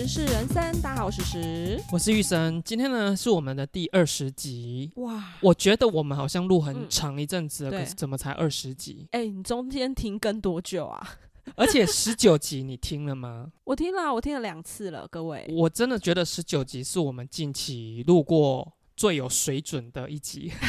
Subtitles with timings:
[0.00, 1.78] 时事人生，大家好，我是时。
[1.92, 4.90] 我是玉生，今天呢是我们的第二十集。
[4.96, 9.06] 哇，我觉得我们好像录很嗯长一阵子了，对可是怎么才二十集？
[9.10, 11.06] 哎、你中间停更多久啊？
[11.54, 13.48] 而且十九集你听了吗？
[13.64, 15.46] 我听了，我听了两次了，各位。
[15.50, 20.52] 我真的觉得十九集是我们近期录过最有水准的一集，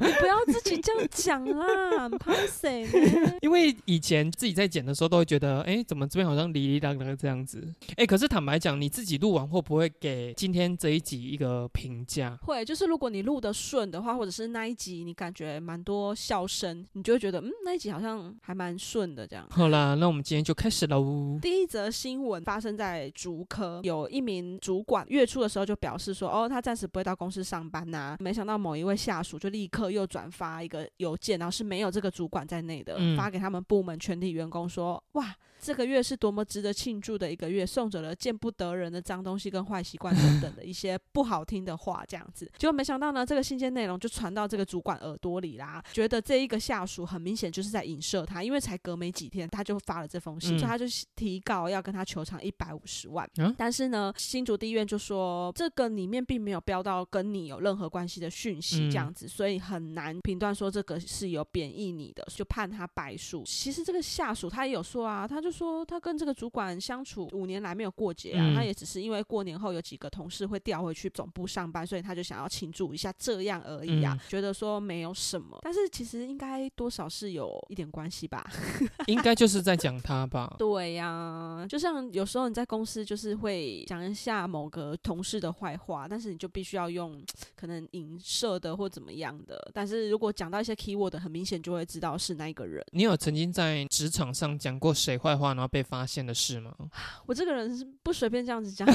[0.00, 3.34] 你不要自己这样讲啦，怕谁呢？
[3.40, 7.64] 因为以前自己在剪的时候都会觉得，哎，怎么这边好像哩哩啦啦这样子？
[7.96, 12.36] 哎，可是坦白讲，你自己录完会不会给今天这一集一个评价？
[12.42, 19.46] 会，就是如果你录的顺的话，或者是那一集你感觉蛮多笑声，你就会觉得，嗯，那一集好像还蛮顺的这样。
[19.50, 21.38] 好啦，那我们今天就开始喽。
[21.40, 35.36] 第一则新闻发生在竹科，有一名主管月初的时候就表示说，哦，他暂时不会到公司上班呐、没想到某一位下属就立刻又转发一个邮件，然后是没有这个主管在内的，嗯发给他们部门全体员工说，哇。
[35.64, 42.50] 这个月是多么值得庆祝的一个月，送走了见不得人的脏东西跟坏习惯等等的一些不好听的话，这样子。
[42.58, 53.24] 结果没想到呢，这个信件内容就传到这个主管耳朵里啦，觉得这一个下属很明显就是在影射他，因为才隔没几天他就发了这封信，嗯所以他就提告要跟他求偿一百五十万。
[53.36, 63.42] 啊但是呢，新竹地院就说这个里面并没有标到跟你有任何关系的讯息，嗯这样子，所以很难评断说这个是有贬义你的，就判他败诉。
[63.44, 78.44] 其实这个下属他也有说啊，他就说他跟这个主管相处五年来没有过节啊，嗯他也只是因为过年后有几个同事会调回去总部上班，所以他就想要庆祝一下这样而已啊，嗯觉得说没有什么，但是其实应该多少是有一点关系吧。
[79.06, 80.54] 应该就是在讲他吧。
[80.58, 87.21] 对呀、就像有时候你在公司就是会讲一下某个同事的坏话，但是你就必须要用
[87.54, 89.70] 可能影射的或怎么样的。
[89.74, 92.84] 但是如果讲到一些 keyword，很明显就会知道是那一个人。
[92.92, 96.74] 你有曾经在职场上讲过谁坏话，然后被发现的事吗？
[97.26, 98.94] 我这个人是不随便这样子讲， 我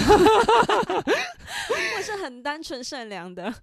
[2.02, 3.54] 是很单纯善良的。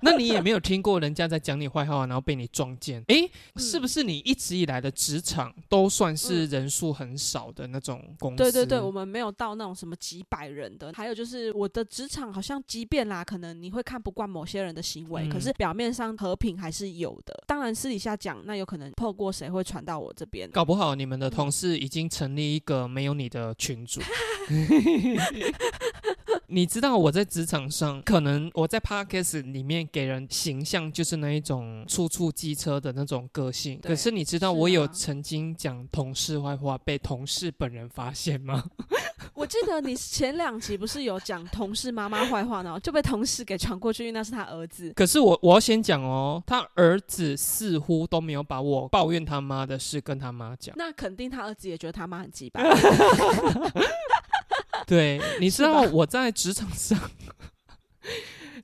[0.00, 3.02] 那你也没有听过人家在讲你坏话，然后被你撞见？
[3.08, 8.36] 诶，嗯是不是你一直以来的职场都算是人数很少的那种公司？
[8.36, 10.92] 对对对，我们没有到那种什么几百人的。
[10.94, 17.44] 还有就是我的职场好像，即便啦，可能你会看不惯某些人的行为，嗯可是表面上和平还是有的。
[17.46, 20.50] 当然私底下讲，那有可能透过谁会传到我这边。
[20.50, 24.00] 搞不好你们的同事已经成立一个没有你的群组。
[26.48, 33.80] 你知道我在职场上，可能我在 podcast 里面给人形象就是那一种处处机车的那种个性。
[33.82, 38.64] 可是你知道我有啊曾经讲同事坏话被同事本人发现吗？
[39.34, 44.92] 我记得你前两集不是有讲同事妈妈坏话，然后就被同事给传过去，因为那是他儿子。
[44.92, 50.74] 可是我我要先讲哦，他儿子似乎都没有把我抱怨他妈的事跟他妈讲。
[50.78, 52.60] 那肯定他儿子也觉得他妈很鸡巴。
[54.94, 56.96] 对，你知道我在职场上，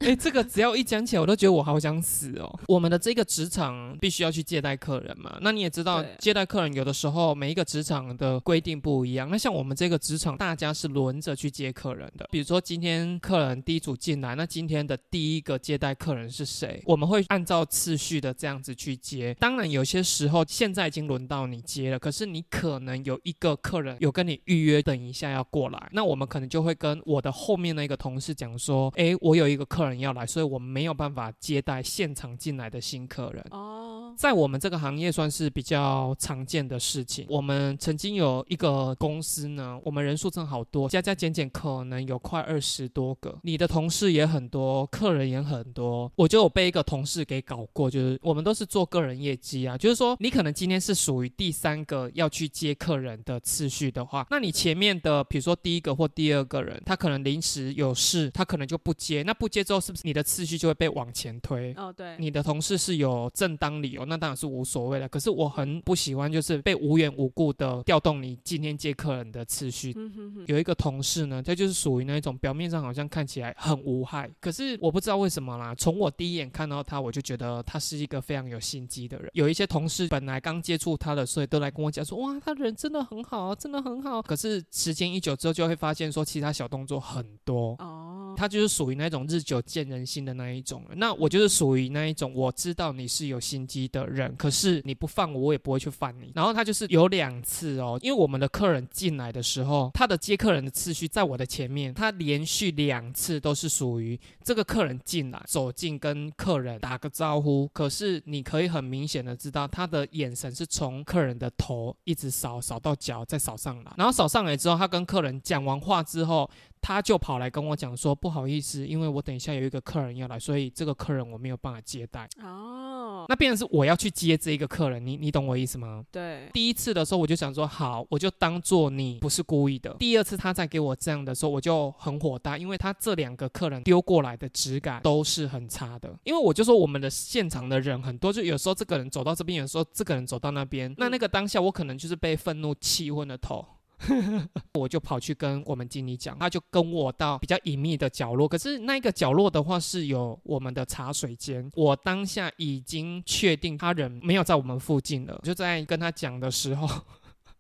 [0.11, 2.59] 哎、这个只要一讲起来，我都觉得我好想死哦。
[2.67, 9.29] 我们的这个职场必须要去接待客人嘛，那你也知道，接待客人有的时候每一个职场的规定不一样。
[9.31, 12.27] 那像我们这个职场，大家是轮着去接客人的。
[12.33, 16.83] 比如说今天客人第一组进来，那今天的第一个接待客人是谁？
[16.87, 19.37] 我们会按照次序的这样子去接。
[19.39, 33.45] 当然，有些时候现在已经轮到你接了，可是你可能有一个客人有跟你预约，等一下要过来，那我们可能就会跟我的后面那个同事讲说，诶，我有一个客人要来，所以我们没有办法接待现场进来的新客人。
[33.51, 37.27] 哦，在我们这个行业算是比较常见的事情。
[37.29, 43.39] 我们曾经有一个公司呢，我们人数真好多，加加减减可能有快二十多个。
[43.43, 46.11] 你的同事也很多，客人也很多。
[46.17, 59.23] 我就有被一个同事给搞过，就是我们都是做个人业绩啊，就是说你可能今天是属于第三个要去接客人的次序的话，那你前面的比如说第一个或第二个人，他可能临时有事，他可能就不接。
[59.23, 61.73] 那不接之后，是不是你的次序就会被往前推？
[61.77, 65.09] 哦对，你的同事是有正当理由，那当然是无所谓了。
[65.09, 69.93] 可是我很不喜欢，就是被无缘无故的调动你今天接客人的次序。
[69.97, 75.75] 嗯哼哼，有一个同事呢，他就是属于那一种表面上好像看起来很无害，可是我不知道为什么啦。
[75.75, 79.31] 从我第一眼看到他，我就觉得他是一个非常有心机的人。
[79.35, 84.23] 有一些同事本来刚接触他的，所以都来跟我讲说，哇，他人真的很好，真的很好。
[84.23, 87.75] 可是时间一久之后，就会发现说，其他小动作很多。
[87.79, 90.91] 哦，他就是属于那种日久见人心的那一种了。
[90.97, 96.33] 那我就是属于那一种，我知道你是有心机的人，可是你不放我，我也不会去放你。
[96.35, 116.51] 然后他就是有两次哦，因为我们的客人进来的时候，他的接客人的次序在我的前面，他连续两次都是属于这个客人进来走进跟客人打个招呼，可是你可以很明显的知道他的眼神是从客人的头一直扫扫到脚，再扫上来，然后扫上来之后，他跟客人讲完话之后。
[116.83, 122.90] 他就跑来跟我讲说：“不好意思，因为我等一下有一个客人要来，所以这个客人我没有办法接待。”哦，
[123.29, 126.05] 那变成是我要去接这一个客人，你你懂我意思吗？
[126.11, 126.49] 对。
[126.53, 129.95] 第一次的时候我就想说好，我就当做你不是故意的。
[129.99, 136.15] 第二次他再给我这样的时候，我就很火大，因为他这两个客人丢过来的质感都是很差的。
[136.25, 143.65] 因为我就说我们的现场的人很多，就有时候这个人走到这边，有时候这个人走到那边，那那个当下我可能就是被愤怒气昏了头。
[144.75, 148.49] 我就跑去跟我们经理讲，他就跟我到比较隐秘的角落。
[148.49, 155.39] 可是那个角落的话是有我们的茶水间，我当下已经确定他人没有在我们附近了。
[155.43, 156.89] 就在跟他讲的时候，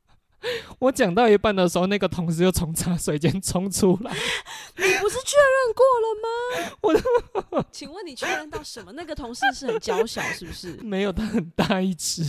[0.80, 4.10] 我讲到一半的时候，那个同事又从茶水间冲出来。
[4.10, 6.28] 你不是确认过了吗？
[7.52, 8.92] 我，请问你确认到什么？
[8.92, 10.72] 那个同事是很娇小，是不是？
[10.82, 12.24] 没有，他很大一只。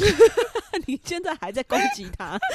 [0.87, 2.39] 你现在还在攻击他？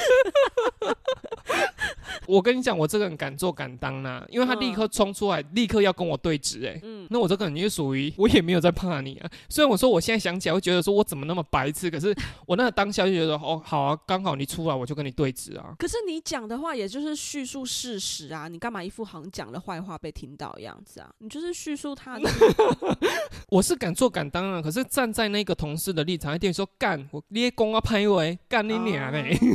[2.27, 9.29] 我跟你讲，我这个人敢做敢当呐，因为他立刻冲出来，立刻要跟我对峙，哎，嗯，那我这个人就属于我也没有在怕你啊。
[9.49, 12.13] 虽然我说我现在想起来会觉得说我怎么那么白痴，可是
[12.45, 15.73] 我那个当下就觉得哦，好啊，刚好你出来我就跟你对峙啊。
[15.79, 21.09] 可是你讲的话也就是叙述事实啊，你干嘛一副好像讲了坏话被听到的样子啊？
[21.19, 22.29] 你就是叙述他的。
[23.49, 29.37] 我是敢做敢当啊，可是站在那个同事的立场，一定说干我捏公啊拍喂，干你娘嘞！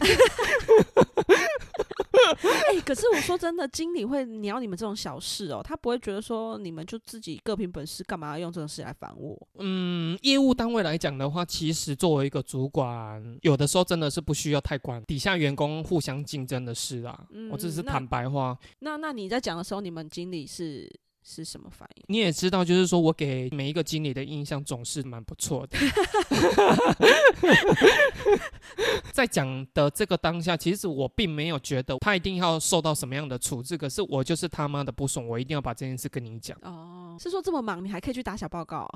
[2.71, 9.37] 哎，可是我说真的，经理会鸟你们这种小事哦，他不会觉得说你们就自己各凭本事，干嘛要用这种事来烦我？
[9.59, 17.27] 嗯，业务单位来讲的话，其实作为一个主管，有的时候真的是不需要太管底下员工互相竞争的事啊。
[17.51, 18.57] 我只是坦白话。
[18.79, 20.91] 那那你在讲的时候，你们经理是？
[21.25, 22.05] 是什么反应？
[22.09, 25.79] 你也知道，就是说我给每一个经理的印象总是蛮不错的。
[29.13, 36.57] 在讲的这个当下，其实我并没有觉得他一定要受到什么样的处置，可是我就是他妈的不爽，我一定要把这件事跟你讲。
[36.63, 38.89] 哦，是说这么忙，你还可以去打小报告？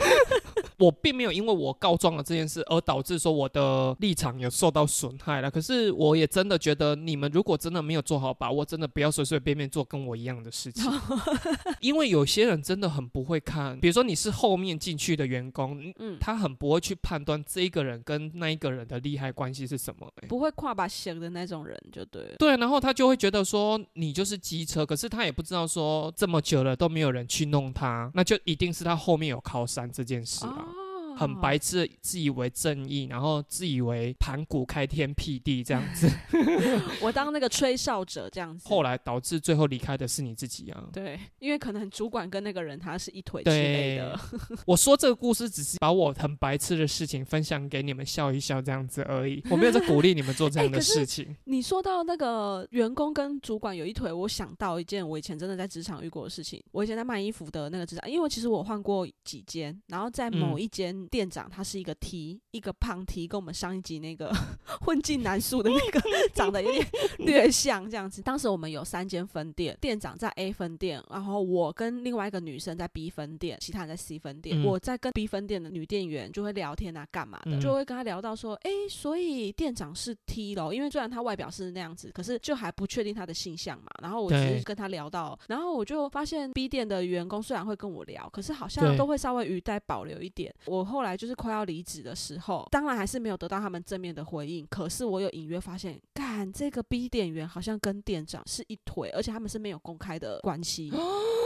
[0.78, 5.50] 我并没有因为我告状了这件事而导致说我的立场有受到损害了。
[5.50, 10.90] 可是我也真的觉得，你们如果真的没有做好把握，真的不要随随便便做跟我一样的事情。
[11.80, 22.34] 因为有些人真的很不会看，比如说你是后面进去的员工，嗯，他很不会去判断这一个人跟那一个人的利害关系是什么，不会跨把弦的那种人就对。
[22.38, 30.79] 对，然后他就会觉得说你就是机车，可是他也不知道说这么久了都没有人去弄他，那就一定是他后面有靠山这件事啊。
[31.20, 36.08] 很白痴，自以为正义，然后自以为盘古开天辟地这样子。
[37.02, 38.66] 我当那个吹哨者这样子。
[38.66, 40.88] 后来导致最后离开的是你自己啊。
[40.90, 44.18] 对，因为可能主管跟那个人他是一腿之类的。
[44.64, 51.36] 我说这个故事只是把我很白痴的事情分享给你们笑一笑这样子而已，我没有在鼓励你们做这样的事情。
[51.44, 56.62] 你说到那个员工跟主管有一腿，我想到一件我以前真的在职场遇过的事情。
[56.72, 61.06] 我以前在卖衣服的那个职场，因为其实我换过几间，然后在某一间。
[61.10, 64.32] 店长他是一个 T，一个胖 T，跟我们上一集那个
[64.80, 66.00] 混进男宿的那个
[66.32, 66.86] 长得有点
[67.18, 68.22] 略像这样子。
[68.22, 74.62] 当时我们有三间分店，店长在 A 分店，然后我跟另外一个女生在 B 分店，其他人在 C 分店。
[74.64, 83.88] 我在跟 B 分店的女店员就会聊天啊，干嘛的，就会跟他聊到说，哎，所以店长是 T 咯，因为虽然他外表是那样子，可是就还不确定他的性向嘛。
[84.02, 90.54] 然后我只是跟他聊到，然后我就发现 B 店的员工虽然会跟我聊，可是好像都会稍微语带保留一点。
[90.66, 94.66] 我后后来就是快要离职的时候，当然还是没有得到他们正面的回应。
[94.66, 100.92] 可是我有隐约发现，干这个 B 店员好像跟店长是一腿，而且他们是没有公开的关系。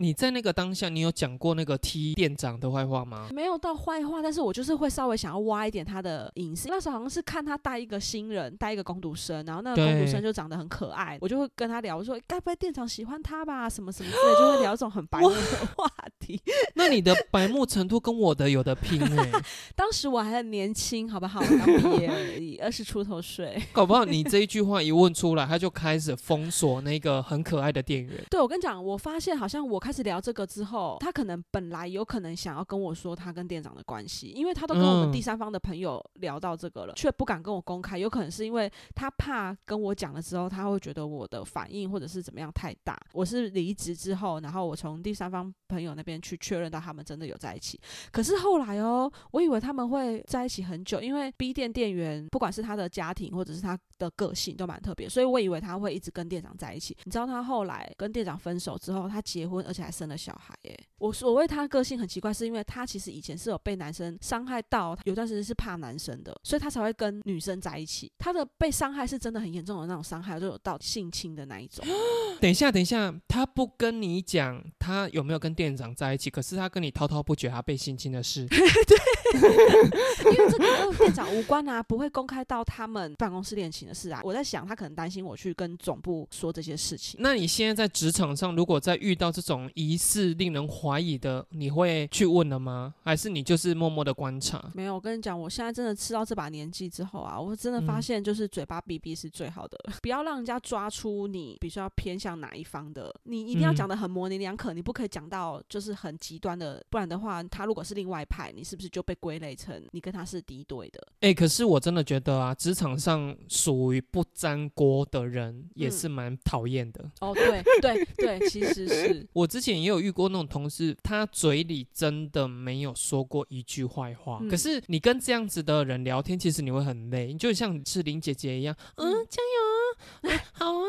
[0.00, 3.30] 你在那个当下，你有讲过那个 T 店长的坏话吗？
[3.32, 6.68] 没有到坏话，但是我就是会稍微想要挖一点他的隐私。
[6.68, 13.68] 那时候好像是看他带一个新人，带一个工读生，然后那个工读生就长得很可爱，我就会跟他聊，说该不会店长喜欢他吧？
[13.68, 16.40] 什么什么之类，就会聊一种很白目的话题。
[16.76, 19.42] 那你的白目程度跟我的有的拼哎。
[19.74, 21.40] 当时我还很年轻，好不好？
[21.40, 23.60] 刚毕业而已，二十出头岁。
[23.72, 28.24] 搞不好你这一句话一问出来，他就开始封锁那个很可爱的店员。
[28.30, 29.87] 对，我跟你讲，我发现好像我。
[29.88, 43.00] 开始聊这个之后，他可能本来有可能想要跟我说他跟店长的关系，因为他都跟我们嗯第三方的朋友聊到这个了，却不敢跟我公开，有可能是因为他怕跟我讲了之后，他会觉得我的反应或者是怎么样太大。
[43.14, 47.80] 我是离职之后，然后我从第三方朋友那边去确认到他们真的有在一起，
[48.12, 56.94] 可是后来哦，我以为他们会在一起很久，因为 B 店店员不管是他的家庭或者是他的个性都蛮特别，所以我以为他会一直跟店长在一起。
[57.04, 60.54] 你知道他后来跟店长分手之后，他结婚而且还生了小孩。
[60.62, 68.10] 耶，我所谓他个性很奇怪，是因为他其实以前是有被男生伤害到，有段时间是怕男生的，所以他才会跟女生在一起。
[68.18, 71.84] 他的被伤害是真的很严重的那种伤害，就有到性侵的那一种。
[72.40, 78.46] 等一下，等一下，他不跟你讲他有没有跟店长在一起，可是他跟你滔滔不绝他被性侵的事。
[78.48, 78.98] 对
[79.38, 84.20] 因为这个跟店长无关啊，不会公开到他们办公室恋情的事啊。
[84.24, 87.20] 我在想，他可能担心我去跟总部说这些事情。
[87.22, 92.94] 那你现在在职场上，如果在遇到这种疑似令人怀疑的，你会去问了吗？
[93.02, 94.70] 还是你就是默默的观察？
[94.74, 111.06] 没有，我跟你讲，我现在真的吃到这把年纪之后啊，我真的发嗯现就是嘴巴闭闭是最好的，不要让人家抓出你比较偏向哪一方的，你一定要嗯讲的很模棱两可，你不可以讲到就是很极端的，不然的话，他如果是另外一派，你是不是就被归类成你跟他是敌对的？
[111.20, 117.10] 哎、可是我真的觉得啊，职场上属于不沾锅的人也嗯是蛮讨厌的。
[117.20, 119.26] 哦，对对对，其实是。
[119.32, 124.48] 我之前也有遇过那种同事，他嘴里真的没有说过一句坏话，嗯。
[124.48, 129.26] 可是你跟这样子的人聊天，其实你会很累，你就像是林姐姐一样，嗯，嗯。
[129.30, 130.84] 加油啊，啊好啊，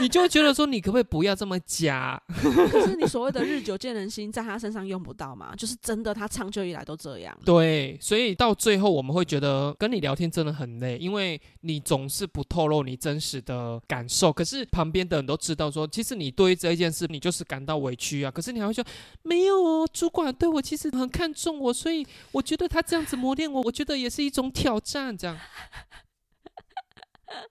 [0.00, 2.20] 你就会觉得说，你可不可以不要这么假？
[2.28, 5.54] 可是你所谓的日久见人心，在他身上用不到嘛？
[5.56, 7.36] 就是真的，他长久以来都这样。
[7.44, 14.32] 对，所以到最后我们会觉得跟你聊天真的很累，因为你总是不透露你真实的感受。
[14.32, 18.30] 可是旁边的人都知道说，其实你对于这一件事你就是感到委屈啊。
[18.30, 18.84] 可是你还会说
[19.22, 25.16] 没有哦，主管对我其实很看重我，所以我觉得他这样子磨练我，我觉得也是一种挑战。
[25.16, 25.36] 这样。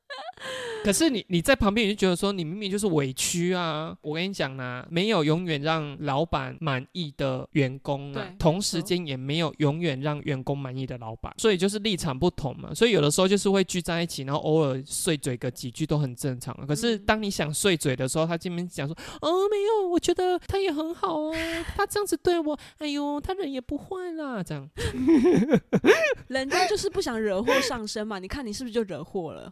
[0.83, 3.95] 可是你你在旁边，你就觉得说你明明就是委屈啊！
[4.01, 12.73] 我跟你讲啦，没有永远让老板满意的员工啊对，同时间也没有永远让员工满意的老板，所以就是立场不同嘛。
[12.73, 16.55] 所以有的时候就是会聚在一起，然后偶尔碎嘴个几句都很正常。
[16.67, 24.69] 可是嗯当你想碎嘴的时候，他这边讲说：“哦，没有，我觉得他也很好啊，他这样子对我，哎呦，他人也不坏啦。”这样。
[26.27, 29.51] 人家就是不想惹祸上身嘛，你看你是不是就惹祸了？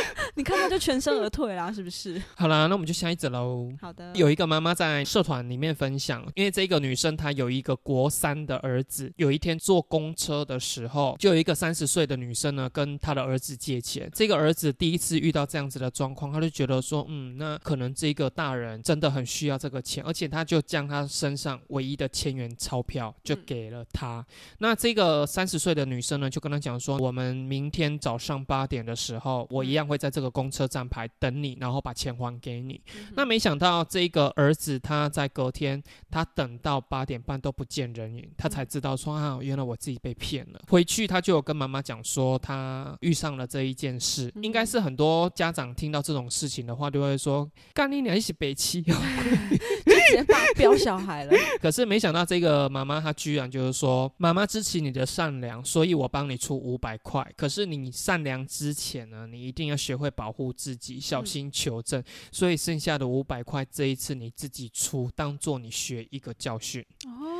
[0.41, 2.19] 你看他就全身而退啦，是不是？
[2.35, 3.71] 好啦，那我们就下一则喽。
[3.79, 14.09] 好的，有一个妈妈在社团里面分享，因为这个女生她有一个国三的儿子，有一天坐公车的时候，就有一个三十岁的女生呢跟她的儿子借钱。
[14.15, 24.25] 这个儿子第一次遇到这样子的状况，他就觉得说，嗯，那可能这个大人真的很需要这个钱，而且他就将他身上唯一的千元钞票就给了他。
[24.57, 32.81] 那这个三十岁的女生呢，就跟他讲说，我们明天早上八点的时候，我一样会在这个公车站牌等你，然后把钱还给你。
[32.95, 40.61] 嗯那没想到这个儿子他在隔天，他等到八点半都不见人影，他才知道说啊，原来我自己被骗了。
[40.69, 48.95] 回去他就有跟妈妈讲说，他遇上了这一件事，应该是很多家长听到这种事情的话，就会说干你娘一起北七哦。
[50.11, 51.33] 就直接把 飙小孩了。
[51.61, 57.25] 可是没想到这个妈妈她居然就是说，妈妈支持你的善良，所以我帮你出五百块。
[57.35, 62.03] 可是你善良之前呢，你一定要学会保护自己，小心求证。
[62.31, 66.85] 所以剩下的五百块这一次你自己出，当做你学一个教训。
[67.05, 67.30] 哦，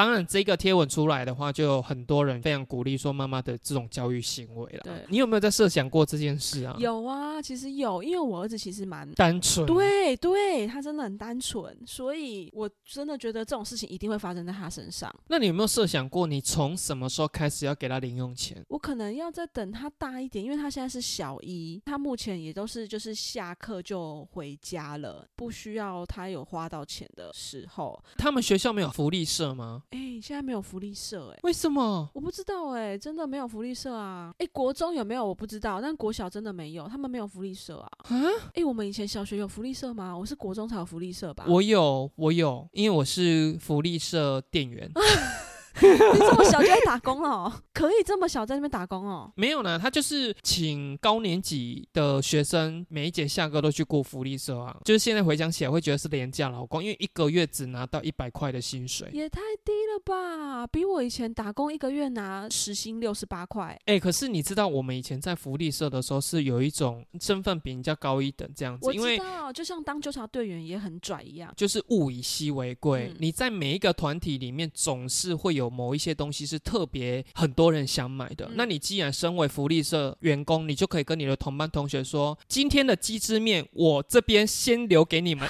[0.00, 4.80] 当然，这个贴文出来的话，就有很多人非常鼓励说妈妈的这种教育行为了。
[4.82, 6.74] 对你有没有在设想过这件事啊？
[6.78, 9.06] 有啊，其实有，因为我儿子其实蛮。
[9.12, 9.66] 单纯。
[9.66, 15.14] 对对，他真的很单纯，所以我真的觉得这种事情一定会发生在他身上。
[15.28, 18.64] 那你有没有设想过，你从什么时候开始要给他零用钱？
[18.68, 28.02] 我可能要再等他大一点，因为他现在是小一，他目前也都是就是下课就回家了，不需要他有花到钱的时候。
[28.16, 29.82] 他们学校没有福利社吗？
[29.90, 31.40] 哎、现在没有福利社、哎。
[31.42, 32.08] 为什么？
[32.14, 34.32] 我不知道哎、真的没有福利社啊！
[34.38, 37.90] 哎、国中有没有我不知道，但国小真的没有，他们没有福利社啊！
[38.04, 38.22] 啊？
[38.54, 40.16] 哎、我们以前小学有福利社吗？
[40.16, 41.44] 我是国中才有福利社吧？
[41.48, 44.88] 我有，我有，因为我是福利社店员。
[46.12, 47.52] 你这么小就在打工哦？
[47.72, 49.32] 可以这么小在那边打工哦？
[49.36, 54.76] 没有呢，他就是请高年级的学生每一节下课都去过福利社啊。
[54.84, 59.08] 就是现在回想起来会觉得是廉价劳工，因为一个月只拿到一百块的薪水。
[59.12, 60.66] 也太低了吧！
[60.66, 63.78] 比我以前打工一个月拿时薪六十八块。
[63.86, 73.14] 哎，可是你知道我们以前在福利社的时候是有一种身份比人家高一等这样子，我知道，就像当纠察队员也很拽一样，就是物以稀为贵。
[73.18, 78.50] 你在每一个团体里面总是会有某一些东西是特别很多人想买的。
[78.54, 85.48] 那你既然身为福利社员工，你就可以跟你的同班同学说，今天的鸡汁面我这边先留给你们。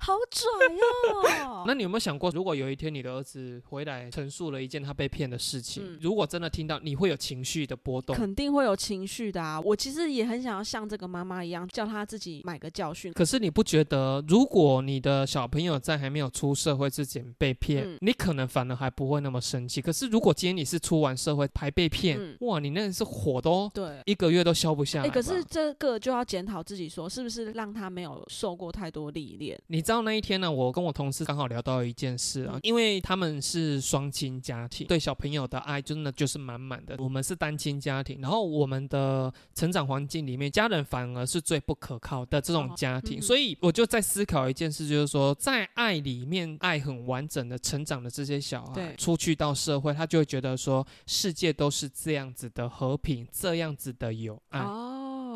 [0.00, 0.48] 好拽
[1.46, 1.64] 哦！
[1.68, 8.16] 那你有没有想过，如果有一天你的儿子回来陈述了一件他被骗的事情，如果真的听到，你会有情绪的波动？
[8.16, 9.60] 肯定会有情绪的啊！
[9.60, 13.12] 我其实也很想要像这个妈妈一样，叫他自己买个教训。
[13.12, 19.82] 可是你不觉得，如果你的小朋友在还没有出社会之前被骗，你可能反而还不会那么生气。
[19.82, 25.10] 可是如果今天你是出完社会还被骗，哇，你那是火都对一个月都消不下来。
[25.10, 29.60] 可是这个就要检讨自己，说是不是让他没有受过太多历练？
[29.66, 30.48] 你知道那一天呢？
[30.48, 36.94] 我跟我同事刚好聊到一件事啊，因为他们是双亲家庭，对小朋友的爱真的就是满满的。
[37.00, 43.20] 我们是单亲家庭，然后我们的成长环境里面，家人反而是最不可靠的这种家庭。
[43.20, 54.60] 所以我就在思考一件事，就是说，在爱里面，爱很完整的成长的这些小孩，出去到社会，他就会觉得说，世界都是这样子的和平，这样子的有爱。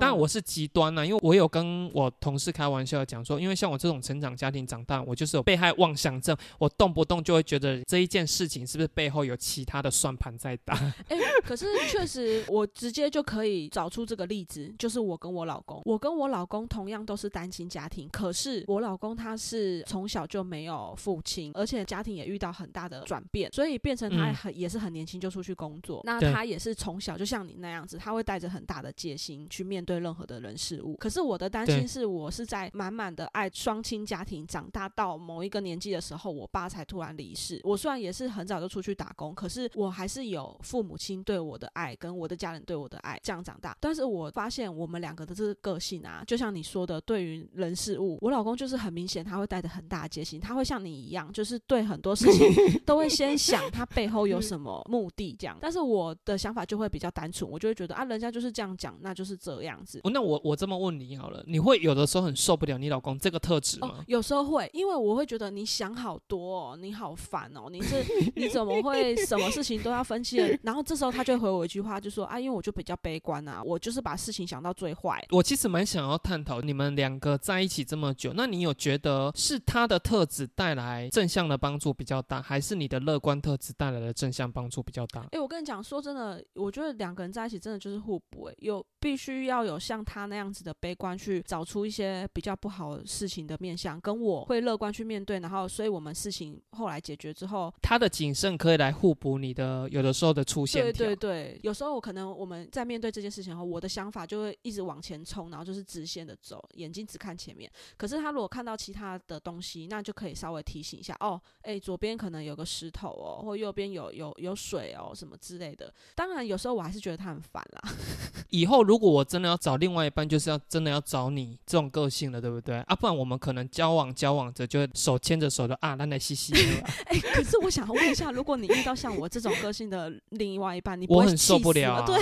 [0.01, 10.75] 但我是极端呐，因为我有跟我同事开玩笑讲说，因为像我这种成长家庭长大，我就是有被害妄想症，我动不动就会觉得这一件事情是不是背后有其他的算盘在打？
[11.09, 29.84] 哎，可是确实，我直接就可以找出这个例子，就是我跟我老公，我跟我老公同样都是单亲家庭，可是我老公他是从小就没有父亲，而且家庭也遇到很大的转变，所以变成他很也是很年轻就出去工作，那他也是从小就像你那样子，他会带着很大的戒心去面。
[29.85, 37.61] 对任何的人事物，可是我的担心是我是在满满的爱双亲家庭长大到某一个年纪的时候，我爸才突然离世。
[37.65, 43.77] 我虽然也是很早就出去打工，可是我还是有父母亲对我的爱跟我的家人对我的爱这样长大。
[43.81, 52.49] 但是我发现我们两个的这个个性啊，就像你说的，对于人事物，我老公就是很明显他会带着很大的戒心，他会像你一样，就是对很多事情
[52.85, 55.57] 都会先想他背后有什么目的这样。
[55.61, 59.74] 但是我的想法就会比较单纯，我就会觉得啊，人家就是这样讲，那就是这样。
[59.75, 64.05] 样子，那我我这么问你好了，你会有的时候很受不了你老公这个特质吗？
[64.07, 68.05] 有时候会，因为我会觉得你想好多，哦，你好烦哦，你是
[68.37, 70.37] 你怎么会 什么事情都要分析？
[70.63, 75.25] 然后这时候他就回我一句话，就说啊，因为我就比较悲观啊，我就是把事情想到最坏。
[75.31, 85.27] 我其实蛮想要探讨你们两个在一起这么久，那你有觉得是他的特质带来正向的帮助比较大，还是你的乐观特质带来的正向帮助比较大？
[85.33, 89.64] 哎，我跟你讲，说真的，我觉得两个人在一起真的就是互补，哎，有必须要。
[89.65, 100.83] 有像他那样子的悲观，去找出一些比较不好事情的面相，跟我会乐观去面对，然后，所以我们事情后来解决之后，他的谨慎可以来互补你的有的时候的出现。
[100.83, 107.71] 对对对，有时候我可能我们在面对这件事情后，我的想法就会一直往前冲，然后就是直线的走，眼睛只看前面。
[107.97, 115.93] 可是他如果看到其他的东西，那就可以稍微提醒一下，哦，哎，左边可能有个石头哦，或右边有有有水哦，什么之类的。
[116.15, 117.83] 当然，有时候我还是觉得他很烦啦。
[118.51, 119.65] 以后如果我真的要。
[119.65, 122.81] 找另外一半就是要真的要找你这种个性的，对不对？
[122.81, 126.53] 啊，不然我们可能交往交往着就会手牵着手的啊，那来嘻嘻。
[127.07, 132.05] 哎，可是我想问一下，如果你遇到像我这种个性的另外一半，你我很受不了。
[132.05, 132.21] 对，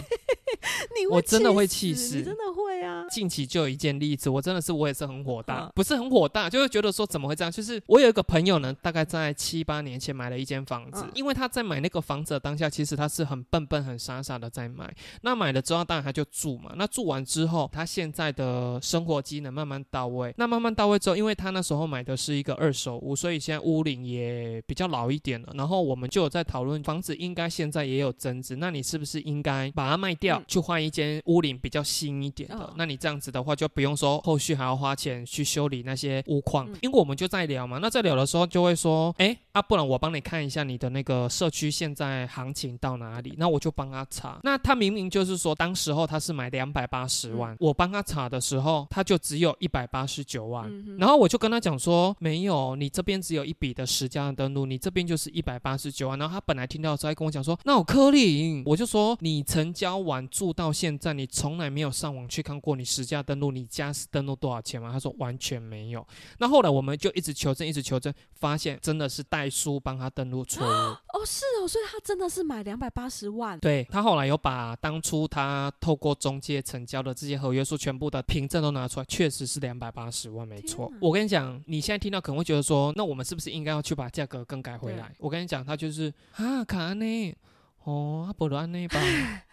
[0.96, 3.04] 你我真的会气死，你真的会啊。
[3.10, 7.50] 近期就有一件例子，我真的是我也是很火大，不是很火大，就会觉得说怎么会这样？
[7.50, 14.92] 就是我有一个朋友呢，大概在七八年前买了一间房子，因为他在买那个房子的当下，其实他是很笨笨、很傻傻的在买。
[15.22, 16.72] 那买了之后，当然他就住嘛。
[16.76, 20.32] 那住完之后，他现在的生活机能慢慢到位。
[20.36, 25.52] 那慢慢到位之后，因为他那时候买的是一个二手屋，所以现在屋龄也比较老一点了。
[25.54, 32.74] 然后我们就有在讨论，房子应该现在也有增值，那你是不是应该把它卖掉，去换一间屋龄比较新一点的？
[32.76, 36.68] 那你这样子的话，就不用说后续还要花钱去修理那些屋况。
[36.82, 43.34] 因为我们就在聊嘛，那在聊的时候就会说，哎，啊，不然我帮你看一下你的那个社区现在行情到哪里？
[43.38, 44.38] 那我就帮他查。
[44.42, 50.70] 那他明明就是说，当时候他是买两百八十万，我帮他查的时候，他就只有一百八十九万。
[50.98, 56.18] 然后我就跟他讲说，没有，你这边只有一笔的实价登录，你这边就是一百八十九万。
[56.18, 64.90] 然后他本来听到的时候，还跟我讲说，那我柯林，我就说你成交完诉到现在，你从来没有上网去看过你实价登录，你家是登录多少钱吗？
[64.92, 66.04] 他说完全没有。
[66.38, 70.68] 那后来我们就一直求证，一直求证，发现真的是代书帮他登录错误。
[70.68, 73.56] 哦，是哦，所以他真的是买两百八十万。
[73.60, 85.14] 对他后来有把当初他透过中介成交的这些合约书全部的凭证都拿出来，确实是两百八十万，没错我跟你讲，你现在听到可能会觉得说，那我们是不是应该要去把价格更改回来？
[85.18, 87.36] 我跟你讲，他就是啊，卡安呢，
[87.84, 88.98] 哦，他不如安内吧。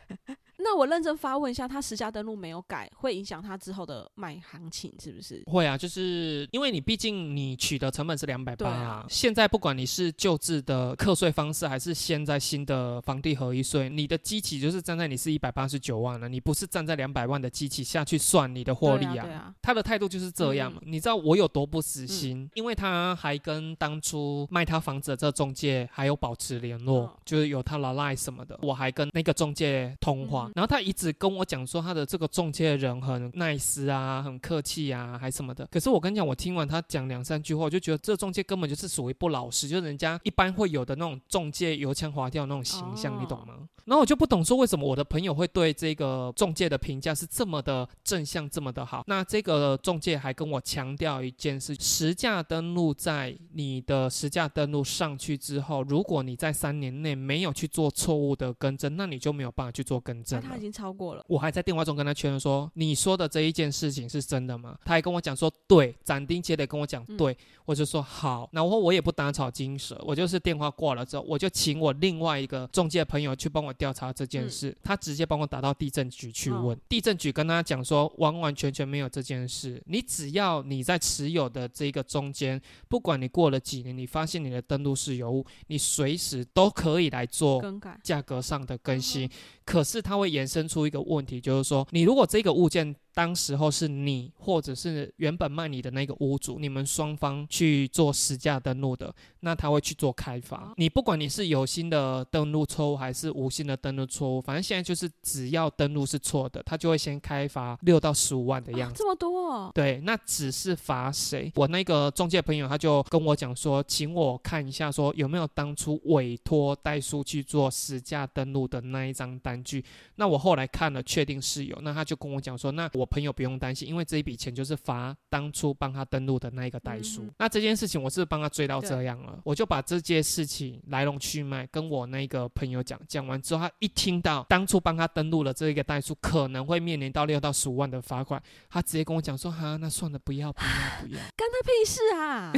[0.61, 5.41] 那我认真发问一下，他实价登录没有改，会影响他之后的卖行情是不是？
[5.47, 20.81] 会啊，就是因为你毕竟你取得成本是两百八啊现在不管你是旧制的课税方式，还是现在新的房地合一税，你的机器就是站在你是一百八十九万了，你不是站在两百万的机器下去算你的获利对啊，对啊，他的态度就是这样嘛。
[20.85, 35.67] 你知道我有多不死心，嗯因为他还跟当初卖他房子的这中介还有保持联络，哦就是有他的 line 什么的，我还跟那个中介通话，嗯然后他一直跟我讲说他的这个中介人很 nice 啊，很客气啊，还什么的。
[35.71, 43.55] 可是我跟你讲，我听完他讲两三句话，我就觉得这中介根本就是属于不老实，就是人家一般会有的那种中介油腔滑调那种形象，哦你懂吗？
[43.89, 49.03] 然后我就不懂说为什么我的朋友会对这个中介的评价是这么的正向，这么的好。
[49.07, 60.59] 那这个中介还跟我强调一件事：实价登录在你的实价登录上去之后，如果你在三年内没有去做错误的更正，那你就没有办法去做更正了他已。
[60.59, 61.25] 经超过了。
[61.27, 67.35] 我还在电话中跟他确认说：“你说的这一件事情是真的吗？”他还跟我讲说：“对。”斩钉截铁跟我讲：“嗯对。
[67.69, 74.75] 我就说：“好。”然后我也不打草惊蛇，我就是电话挂了之后，我就请我另外一个中介朋友去帮我调查这件嗯事。
[74.81, 79.79] 他直接帮我打到地震局去问，哦地震局跟他讲说：“完完全全没有这件事。
[79.85, 89.29] 你只要你在持有的这个中间，不管你过了几年，你发现你的登录是有误，你随时都可以来做更改价格上的更新，
[89.63, 100.73] 可是它会延伸出一个问题，就是说，你如果这个物件当时候是你或者是原本卖你的那个屋主，你们双方去做实价登录的，那他会去做开发哦。
[100.77, 108.95] 你不管你是有心的登录错误还是无心的登录错误，反正现在就是只要登录是错的，他就会先开罚六到十五万的样子。
[108.95, 111.51] 啊这么多哦，对，那只是罚谁？
[111.55, 119.83] 我那个中介朋友他就跟我讲说，请我看一下，说有没有当初委托代书去做实价登录的那一张单据。
[120.15, 121.77] 那我后来看了，确定是有。
[121.81, 127.23] 那他就跟我讲说，那我朋友不用担心，因为这一笔钱就是罚当初帮他登录的那一个代数。
[127.23, 141.19] 嗯那这件事情我是帮他追到这样了，我就把这件事情来龙去脉跟我那个朋友讲，讲完之后，他一听到当初帮他登录了这一个代数可能会面临到六到十五万的罚款，他直接跟我讲说：“哈，那算了，不要，不要，不要。
[141.35, 142.51] 干他屁事啊！”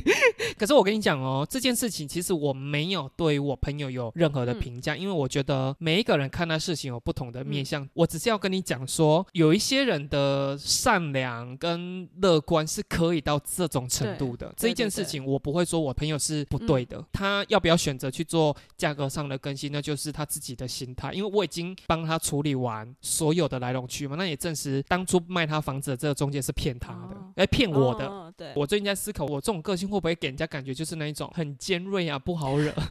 [0.56, 7.88] 可是我跟你讲哦，这件事情其实我没有对我朋友有任何的嗯评价，因为我觉得每一个人看待事情有不同的面嗯向。
[7.94, 14.52] 我只是要跟你讲说，有一些人的善良跟乐观是可以到这种程度的。
[14.56, 21.12] 这一件事情，我不会说我朋友是不对的，他要不要选择去做价格上的更新，那就是他自己的心态。
[21.12, 28.32] 因为我已经帮他处理完所有的来龙去脉，那也证实当初卖他房子的这个中介是骗他的哦，哎、骗我的。
[28.36, 32.74] 对，我最近在思考，我这种个性会不会给人家感觉就是那一种很尖锐啊，不好惹。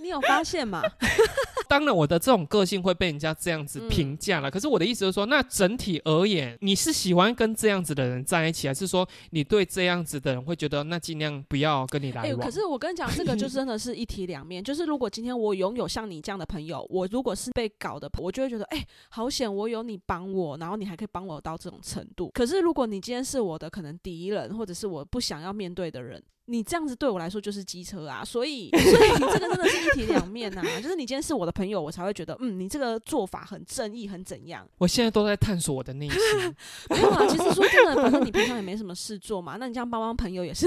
[0.00, 0.82] 哎，你有发现吗？
[1.68, 4.50] 当然，我的这种个性会被人家这样子嗯评价了。
[4.50, 12.40] 可是我的意思是说，那整体而言，你是喜欢跟这样子的人在一起，还是说你对这样子的人会觉得那尽量不要跟你来哎、往？
[12.40, 14.62] 可是我跟你讲，这个就真的是一体两面。
[14.64, 22.30] 就是如果今天我拥有像你这样的朋友，我如果是被搞的，我就会觉得，哎、好险，我有你帮我，然后你还可以帮我到这种程度。
[22.34, 26.20] 可是如果你今天是我的可能敌人，或者是我不想要面对的人。
[26.50, 34.66] 你这样子对我来说就是机车啊，所以所以你这个真的是一体两面呐、就是你今天是我的朋友，我才会觉得，嗯，你这个做法很正义，很怎样？
[34.78, 36.18] 我现在都在探索我的内心。
[36.90, 40.66] 没有啊，其实说真的，反正你平常也没什么事做嘛，那你这样帮帮朋友也是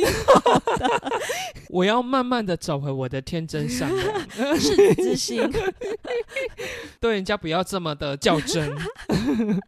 [0.00, 0.08] 挺
[1.70, 5.40] 我要慢慢的找回我的天真善良，赤子之心。
[7.00, 8.72] 对人家不要这么的较真。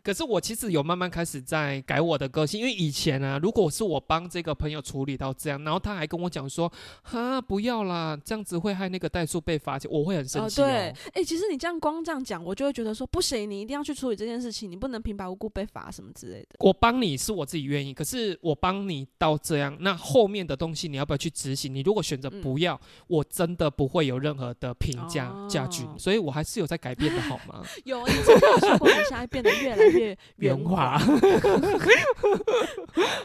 [0.02, 10.64] 可是我其实有慢慢开始在改我的个性，因为以前啊，如果是我帮这个朋友处理到这样，然后他还跟我讲说，哈，不要啦，这样子会害那个代数被罚钱，我会很生哦，气、哦。
[10.64, 16.56] 对，哎、其实你这样光这样讲，我就会觉得说不行，你一定要去处理这件事情，你不能平白无故被罚什么之类的。
[16.60, 21.74] 我帮你是我自己愿意，可是我帮你到这样，那后面的东西你要不要去执行？
[21.74, 27.64] 你如果选择不要，我真的不会有任何的评价哦价值，所以我还是有在改变的，好吗？
[27.84, 30.96] 有，你之前有说过，你现在变得越来越圆滑。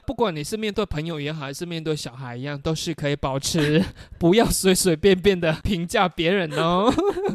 [0.06, 3.84] 不管你是面对朋友也好，还是面对小孩一样，都是可以保持
[4.18, 6.92] 不要随随便便的评价别人哦。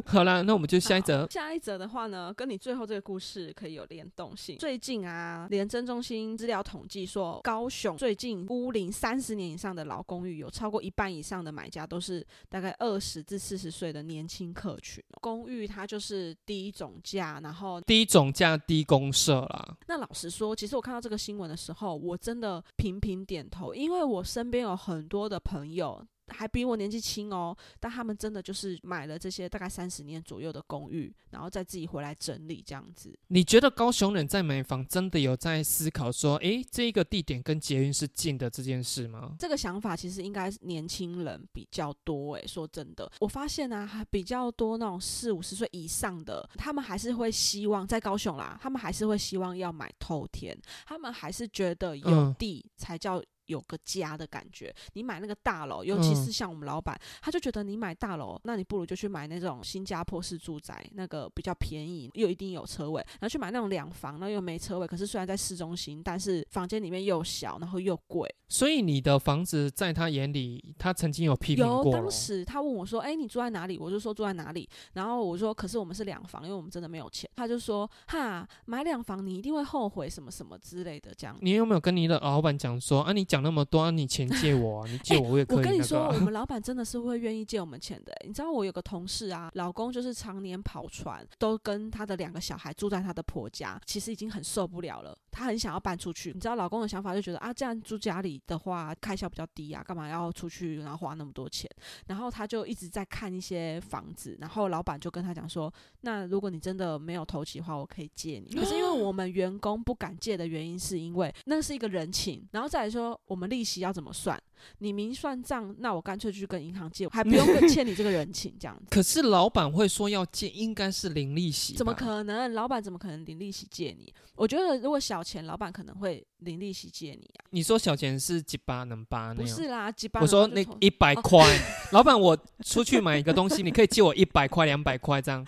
[0.06, 1.26] 好了，那我们就下一则。
[1.30, 4.56] 下一则的话呢，跟你最后这个故事可以有联动性。
[4.58, 15.02] 最近啊，廉政中心资料统计说，高雄最近乌龄三十年以上的老公寓，有超过一半以上的买家都是大概二十至四十岁的年轻客群。
[15.20, 19.76] 公寓它就是低总价，然后低总价低公社啦。
[19.86, 26.06] 那老实说，其实我看到这个新闻的时候，我真的频频点头，因为我身边有很多的朋友。
[26.28, 33.16] 还比我年纪轻哦，但他们真的就是买了这些大概三十年左右的公寓，然后再自己回来整理这样子。
[33.28, 39.34] 你觉得高雄人在买房真的有在思考说，诶，这个地点跟捷运是近的这件事吗？
[39.38, 42.34] 这个想法其实应该是年轻人比较多。
[42.34, 53.22] 诶，说真的，我发现呢，还比较多那种四五十岁以上的，他们还是会希望在高雄啦，他们还是会希望要买透天，他们还是觉得有地才叫。
[53.46, 68.32] 有个家的感觉，你买那个大楼，尤其是像我们老板，他就觉得你买大楼，那你不如就去买那种新加坡式住宅，那个比较便宜，又一定有车位，然后去买那种两房，那又没车位，可是虽然在市中心，但是房间里面又小，然后又贵。
[68.48, 71.86] 所以你的房子在他眼里，他曾经有批评过。
[71.86, 74.68] 有，当时他问我说：“哎，你住在哪里？”我就说住在哪里。
[74.92, 81.36] 然后我说：“可是我们是两房，因为我们真的没有钱。”他就说：“哈，买两房你一定会后悔什么什么之类的。”这样。
[81.40, 88.12] 你有没有跟你的老板讲说：“啊，你讲那么多，你钱借我，你借我 我也可以。”我跟你说，我们老板真的是会愿意借我们钱的。
[88.26, 95.16] 你知道我有个同事啊，老公就是常年跑船，都跟他的两个小孩住在他的婆家，其实已经很受不了了。
[95.36, 96.32] 他很想要搬出去。
[96.32, 99.16] 你知道老公的想法就觉得啊，这样住家里的话开。
[99.16, 101.66] 销比较低啊，干嘛要出去然后花那么多钱？
[102.06, 105.72] 然后她就一直在看一些房子，然后老板就跟他讲说
[106.02, 108.54] ：“那如果你真的没有投期的话，我可以借你。
[108.54, 114.38] 可是因为我 们员工不敢借的原因，是因为那是一个人情，然后再来说我们利息要怎么算？
[114.78, 118.84] 你明算账，那我干脆去跟银行借，还不用欠你这个人情这样子。
[118.90, 122.52] 可是老板会说要借，应该是零利息，怎么可能？
[122.52, 124.12] 老板怎么可能零利息借你？
[124.34, 126.26] 我觉得如果小钱，老板可能会。
[126.38, 127.46] 零利息借你啊？
[127.50, 129.36] 你说小钱是几八能八那样？
[129.36, 130.20] 不是啦，几八。
[130.20, 131.44] 我说那一百块，
[131.92, 135.44] 老板，我出去买一个东西，你可以借我一百块、两百块这样。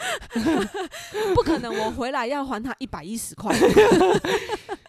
[1.34, 3.54] 不可能，我回来要还他一百一十块。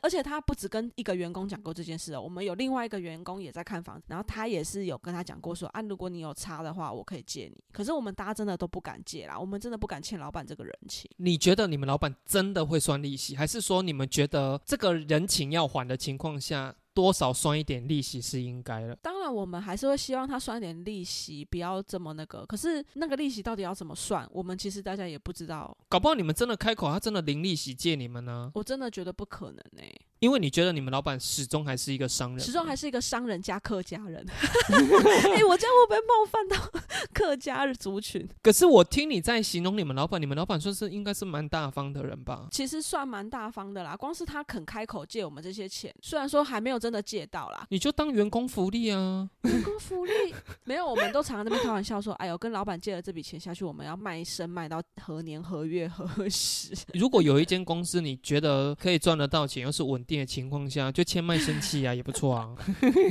[0.02, 7.62] 而且他不止跟一个员工讲过这件事哦，我们有另外一个员工也在看房，然后他也是有跟他讲过说啊，如果你有差的话，我可以借你。
[7.74, 11.12] 可是我们大家真的都不敢借啦，我们真的不敢欠老板这个人情。
[11.18, 15.89] 你觉得你们老板真的会算利息，还是说你们觉得这个人情要还？
[15.90, 16.74] 的情况下。
[16.92, 18.94] 多少算一点利息是应该的。
[19.02, 22.46] 当然，我们还是会希望他算一点利息，不要这么那个。
[22.46, 25.78] 可是那个利息到底要怎么算，我们其实大家也不知道。
[25.88, 28.52] 搞不好你们真的开口，他真的零利息借你们呢？
[28.54, 29.84] 我真的觉得不可能呢。
[30.20, 34.26] 因为你觉得你们老板始终还是一个商人，始终还是一个商人加客家人。
[34.28, 36.58] 哎，我这样会不会冒犯到
[37.14, 38.28] 客家族群？
[38.44, 42.50] 可是我听你在形容你们老板，你们老板算是应该是蛮大方的人吧？
[42.52, 46.90] 其实算蛮大方的啦，光是他肯开口借我们这些钱，虽然说还没有真。
[46.90, 49.30] 真的借到啦，你就当员工福利啊！
[49.44, 50.12] 员工福利
[50.64, 62.56] 没有，我们都常常那边开玩笑说：“哎呦，跟老板借了这笔钱下去，我们要卖身卖到何年何月何时？”如果有一间公司你觉得可以赚得到钱，又是稳定的情况下，就签卖身契啊，也不错啊。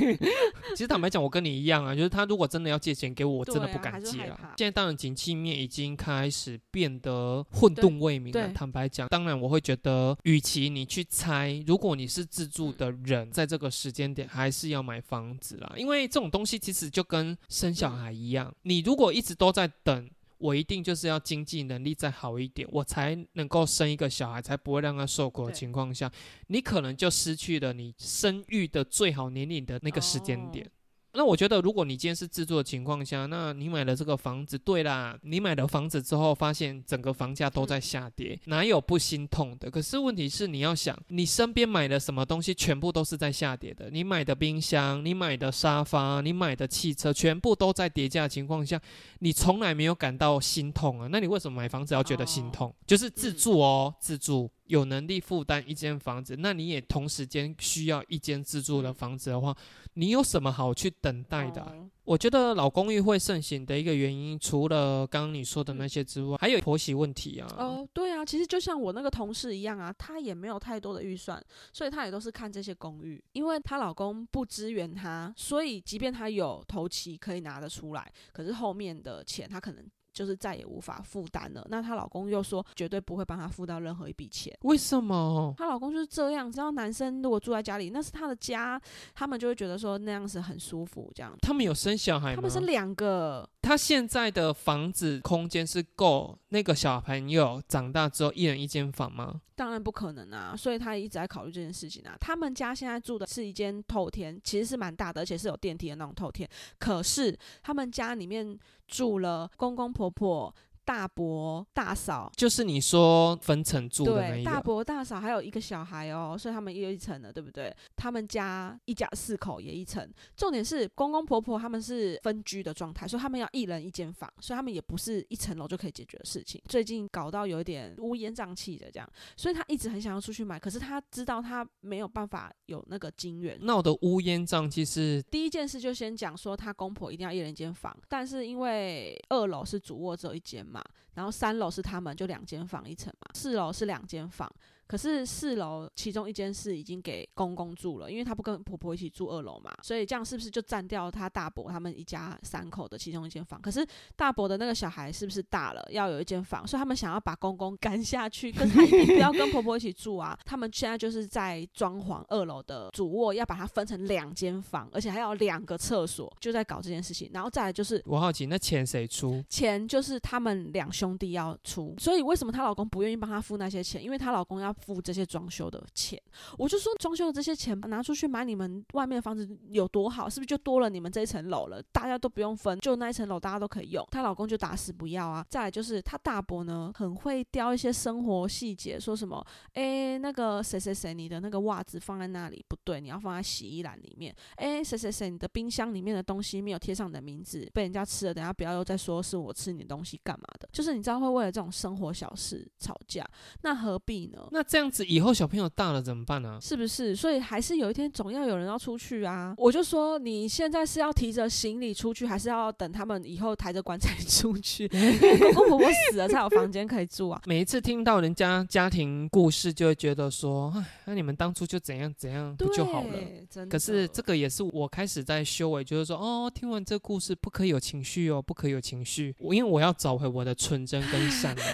[0.75, 4.53] 其实坦白讲，我跟你一样啊，就是他如果真的要借钱给我，我真的不敢借啊。
[4.59, 8.53] 现在当然景气面已经开始变得混沌未明了。
[8.53, 13.69] 坦白讲，当然我会觉得，与其你去猜，如果你是自住的人，在这个。
[13.79, 26.11] 时间点还是要买房子啦，因为这种东西其实就跟生小孩一样，你如果一直都在等，我一定就是要经济能力再好一点，我才能够生一个小孩，才不会让他受苦的情况下，
[26.47, 30.71] 你可能就失去了你生育的最好年龄的那个时间点。
[31.15, 39.71] 那我觉得，如果你今天是自住的情况下，那你买了这个房子，对啦，你买了房子之后，发现整个房价都在下跌，哪有不心痛的？
[39.71, 43.91] 可是问题是，你要想，你身边买的什么东西，全部都是在下跌的。
[43.91, 48.81] 你买的冰箱，你买的沙发，你买的汽车，全部都在跌价的情况下，
[49.21, 51.09] 你从来没有感到心痛啊？
[51.11, 52.75] 那你为什么买房子要觉得心痛？
[52.87, 54.51] 就是自住哦，自住。
[54.69, 59.57] 有能力负担一间房子，那你也同时间需要一间自住的房子的话，
[59.99, 61.75] 你有什么好去等待的？
[62.05, 67.49] 我觉得老公寓会盛行的一个原因，除了刚刚你说的那些之外，还有婆媳问题啊。
[67.59, 79.85] 哦，对啊，其实就像我那个同事一样啊，她也没有太多的预算，所以她也都是看这些公寓，因为她老公不支援她，所以即便她有头期可以拿得出来，可是后面的钱她可能。
[80.19, 81.65] 就是再也无法负担了。
[81.71, 84.53] 那她老公又说绝对不会帮她付到任何一笔钱。
[84.63, 85.55] 为什么？
[85.57, 88.81] 她老公就是这样，知道男生如果住在家里，那是他的家，
[89.15, 91.33] 他们就会觉得说那样子很舒服，这样。
[91.41, 92.35] 他们有生小孩吗？
[92.35, 99.41] 他们是两个，他现在的房子空间是够那个小朋友长大之后一人一间房吗？
[99.55, 102.17] 当然不可能啊，所以他一直在考虑这件事情啊。
[102.21, 106.49] 他们家现在住的是一间透天，其实是蛮大的，而且是有电梯的那种透天。
[106.79, 110.55] 可是他们家里面住了公公婆婆。
[110.89, 114.51] 大伯、大嫂，就是你说分层住的那对，一个。
[114.51, 117.71] 大伯、大嫂还有一个小孩哦，所以他们也有一层的，对不对？
[117.95, 120.11] 他们家一家四口也一层。
[120.35, 126.59] 重点是公公婆婆他们是分居的状态，所以他们要一人一间房，所以他们也不是一层楼就可以解决的事情。
[126.67, 133.59] 最近搞到有一点乌烟瘴气的这样，所以他一直很想要出去买，可是他知道他没有办法有那个金源。
[133.61, 140.78] 闹得乌烟瘴气是第一件事就先讲说，他公婆一定要一人一间房，但是因为二楼是主卧只有一间嘛，
[141.15, 144.51] 然后三楼是他们就两间房一层嘛，四楼是两间房。
[144.89, 153.61] 可是四楼其中一间是已经给公公住了，因为他不跟婆婆一起住二楼嘛，所以这样是不是就占掉他大伯他们一家三口的其中一间房？
[153.61, 160.39] 可是大伯的那个小孩是不是大了，要有一间房，所以他们想要把公公赶下去，可是他一定不要跟婆婆一起住啊。
[160.47, 167.31] 他们现在就是在装潢二楼的主卧，要把它分成两间房，而且还要两个厕所，就在搞这件事情。
[167.35, 169.45] 然后再来就是我好奇，那钱谁出？
[169.51, 174.03] 钱就是他们两兄弟要出，所以为什么她老公不愿意帮她付那些钱？
[174.03, 176.21] 因为她老公要付这些装修的钱。
[176.57, 181.83] 我就说装修的这些钱拿出去买你们外面的房子有多好，是不是就多了你们这一层楼了？
[181.93, 184.07] 大家都不用分，就那一层楼大家都可以用。
[184.11, 185.45] 她老公就打死不要啊！
[185.51, 194.35] 再来就是她大伯呢，很会雕一些生活细节，说什么诶，那个谁谁谁，你的那个袜子放在那里不对，你要放在洗衣篮里面。
[194.57, 200.69] 诶，谁谁谁，你的冰箱里面的东西没有贴上你的名字，被人家吃了，等下不要又再说是我吃你的东西干嘛的？
[200.73, 203.29] 就是你知道会为了这种生活小事吵架，
[203.63, 204.47] 那何必呢？
[204.51, 207.17] 那这样子以后小朋友大了怎么办呢、是不是？
[207.17, 209.55] 所以还是有一天总要有人要出去啊！
[209.57, 214.87] 我就说你现在是要提着行李出去，还是要等他们以后抬着棺材出去？
[215.55, 217.41] 公公婆婆死了才有房间可以住啊！
[217.47, 223.67] 每一次听到人家家庭故事，就会觉得说，哎，那你们当初就怎样怎样不就好了？
[223.71, 231.69] 可是这个也是我开始在修为，就是说，哦，听完这故事不可以有情绪哦，不可以有情绪，我因为我要找回我的纯真跟善良。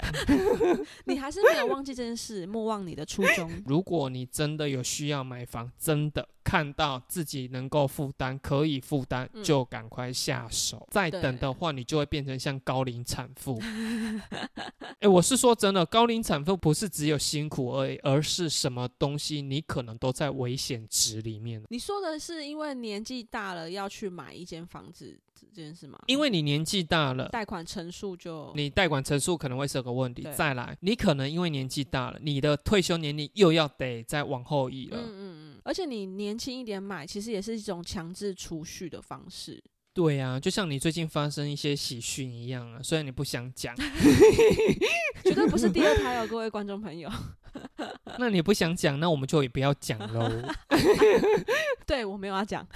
[1.07, 3.51] 你还是没有忘记这件事，莫忘你的初衷。
[3.67, 10.87] 如果你真的有需要买房，真的看到自己能够负担，可以负担，嗯就赶快下手。
[10.91, 13.61] 再等的话，你就会变成像高龄产妇。
[15.01, 21.63] 哎、我是说真的，高龄产妇不是只有辛苦而已，而是什么东西你可能都在危险值里面。
[21.69, 25.19] 你说的是因为年纪大了要去买一间房子
[25.53, 25.99] 这件事吗？
[26.07, 27.29] 因为你年纪大了。
[27.29, 34.97] 贷款成数就你贷款成数可能会是个问题，再来，你可能因为年纪大了，你的退休年龄又要得再往后移了。
[34.99, 39.63] 嗯嗯嗯，而且你年轻一点买，其实也是一种强制储蓄的方式。
[39.93, 43.75] 对啊，就像你最近发生一些喜讯一样啊，虽然你不想讲，
[45.23, 47.09] 绝对不是第二胎哦，各位观众朋友。
[48.19, 50.29] 那你不想讲，那我们就也不要讲喽，
[51.87, 52.67] 对我没有要讲，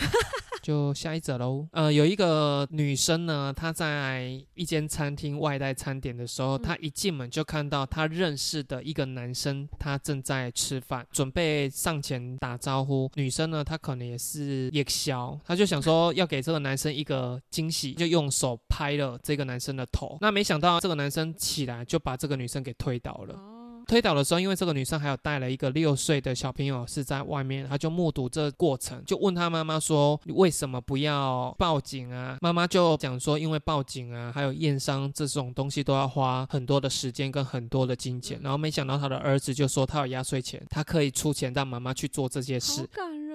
[0.69, 1.67] 就下一则喽。
[1.73, 13.11] 呃，有一个女生呢，她在一间餐厅外带餐点的时候，嗯她一进门就看到她认识的一个男生，他正在吃饭，准备上前打招呼。
[13.15, 20.19] 女生呢，她可能也是夜宵，她就想说要给这个男生一个惊喜，就用手拍了这个男生的头。
[20.21, 23.35] 那没想到这个男生起来就把这个女生给推倒了。
[23.35, 23.58] 哦，
[23.89, 42.87] 推倒的时候，因为这个女生还有带了一个六岁的小朋友是在外面，她就目睹这过程，就问她妈妈说：“你为什么不要报警啊？”妈妈就讲说：“因为报警啊，还有验伤这种东西都要花很多的时间跟很多的金钱。”然后没想到她的儿子就说他有压岁钱，他可以出钱让妈妈去做这些事。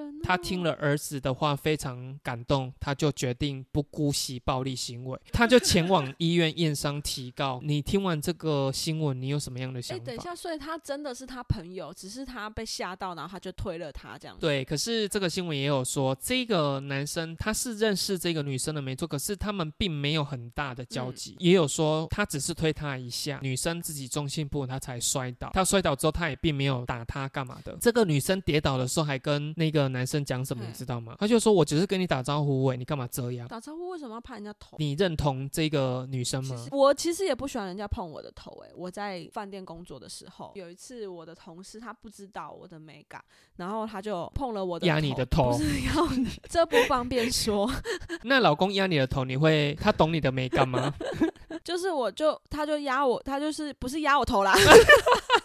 [0.08, 0.22] 哦。
[0.24, 7.60] 他听了儿子的话，非常感动，他就决定不姑息暴力行为，他就前往医院验伤提告。
[7.63, 10.04] 你听完这个新闻，你有什么样的哎、想法？
[10.06, 21.36] 等一下，所以他真的是他朋友，只是他被吓到，然后他就推了他这样。，对，可是这个新闻也有说，这个男生他是认识这个女生的没错，可是他们并没有很大的交集。
[21.39, 25.50] 也有说他只是推他一下，女生自己重心不稳，他才摔倒。
[25.54, 27.78] 他摔倒之后，他也并没有打他干嘛的。
[27.82, 31.16] 这个女生跌倒的时候还跟那个男生讲什么，嗯你知道吗？
[31.20, 33.48] 他就说：“我只是跟你打招呼，喂，你干嘛这样？
[33.48, 34.76] 打招呼为什么要拍人家头？
[34.80, 36.56] 你认同这个女生吗？
[36.72, 43.24] 我其实也不喜欢人家碰我的头、欸，我在饭店工作的时候，有一次我的同事他不知道我的美感，
[43.56, 47.72] 然后他就碰了我的压你的头不是要你，这不方便说。
[48.24, 50.94] 那老公压你的头，你会他懂你的美感吗？
[51.64, 54.54] 就是我就他就压我，他就是不是压我头啦，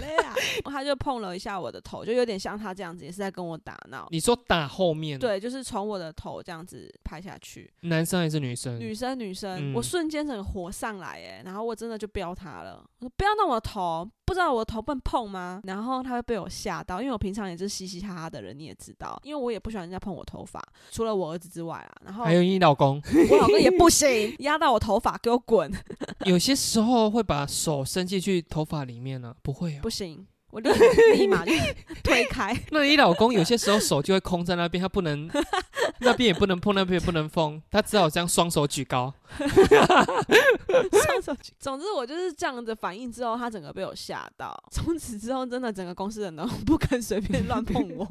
[0.00, 4.06] 累啊，他就碰了一下我的头，就有点像他这样子，也是在跟我打闹。
[4.10, 8.78] 你说打后面，，对，就是从我的头这样子拍下去，男生还是女生？
[8.78, 9.74] 女生女生，嗯。
[9.74, 15.60] 我瞬间整个火上来哎，然后我真的就飙他了，我说不要弄我的头，不知道我的头不能碰吗？
[15.64, 25.72] 然后他会被我吓到，因为我平常也是嘻嘻哈哈的人，你也知道，因为我也不喜欢人家碰我头发，除了我儿子之外啊，然后还有你老公， 我老公也不行，压到我头发给我滚，
[26.26, 29.90] 有些时候会把手伸进去头发里面呢、不会啊不。
[29.94, 30.70] 行，我立
[31.14, 31.50] 立马就
[32.04, 35.28] 推开， 那你老公有些时候手就会空在那边，他不能
[35.98, 39.12] 那边也不能碰，那边也不能碰，他只好这样双手举高。
[39.36, 41.52] 双手举。
[41.58, 44.56] 总之我就是这样子反应之后，他整个被我吓到。
[44.70, 48.06] 从此之后，真的整个公司人都不肯随便乱碰我。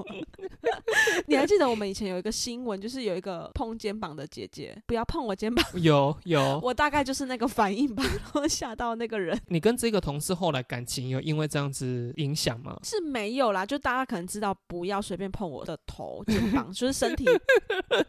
[1.28, 5.66] 你还记得我们以前有一个新闻，就是有一个碰肩膀的姐姐，不要碰我肩膀。
[5.76, 12.78] 有有，我大概就是那个反应吧，然后吓到那个人你跟这个同事后来感情有因为这样子影响吗？
[12.84, 17.26] 是没有啦，就大家可能知道不要随便碰我的头、肩膀， 就是身体。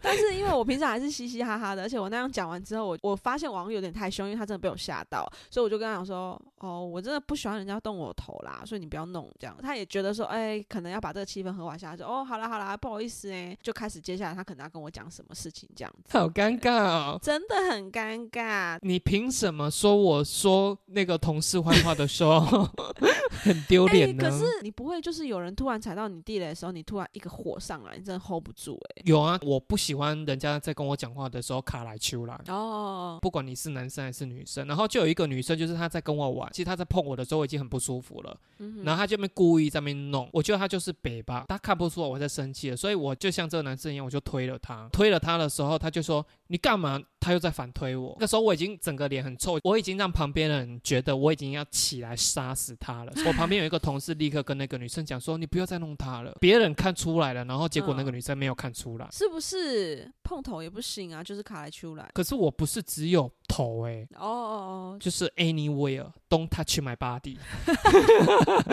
[0.00, 9.56] 但是因为我平常还是嘻嘻哈哈的，而且我那样讲完之后，我我发现网友有点太凶，因为他真的被我吓到，所以我就跟他讲说，哦，我真的不喜欢人家动我头啦，所以你不要弄这样。
[9.60, 17.18] 他也觉得说，哎、可能要把这个气氛和缓下来，说，哦，好啦好啦，不好意思哎、就开始接下来他可能要跟我讲什么事情这样子，好尴尬哦。
[17.22, 18.78] 真的很尴尬。
[18.82, 22.40] 你凭什么说我说那个同事坏话的时候
[23.42, 24.28] 很丢哎、脸呢？
[24.28, 32.40] 可是你不会就是有人突然踩到你地雷的时候，你突然一个火上来，你真的 hold 不住哎、有啊，我不喜欢人家在跟我讲话的时候卡来秋来。
[32.48, 47.00] 哦，不管你是男生还是女生，然后就有一个女生，就是她在跟我玩，其实她在碰我的时候我已经很不舒服了，嗯然后她就边故意在那边弄，我觉得她就是北吧，她看不出我在生气了，所以我就像这个男生一样，我就推了她，推了她的时候，她就说你干嘛？
[47.18, 53.12] 他又在反推我，那时候我已经整个脸很臭，我已经让旁边的人觉得我已经要起来杀死他了。
[53.26, 59.08] 我旁边有一个同事立刻跟那个女生讲说，你不要再弄他了，别人看出来了，然后结果那个女生没有看出来。
[59.10, 61.24] 是不是碰头也不行啊？
[61.24, 62.10] 就是卡来出来。
[62.12, 67.36] 可是我不是只有头诶、哦哦哦就是 anywhere don't touch my body。
[67.66, 68.64] 哦，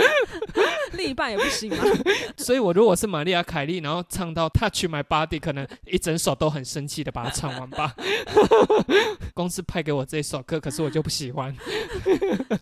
[0.93, 1.83] 另一半也不行啊？
[2.37, 7.95] 所以我如果是玛丽亚凯莉，然后唱到 touch my body，可能一整首都很生气的把它唱完吧。
[9.33, 11.55] 公司派给我这首歌，可是我就不喜欢。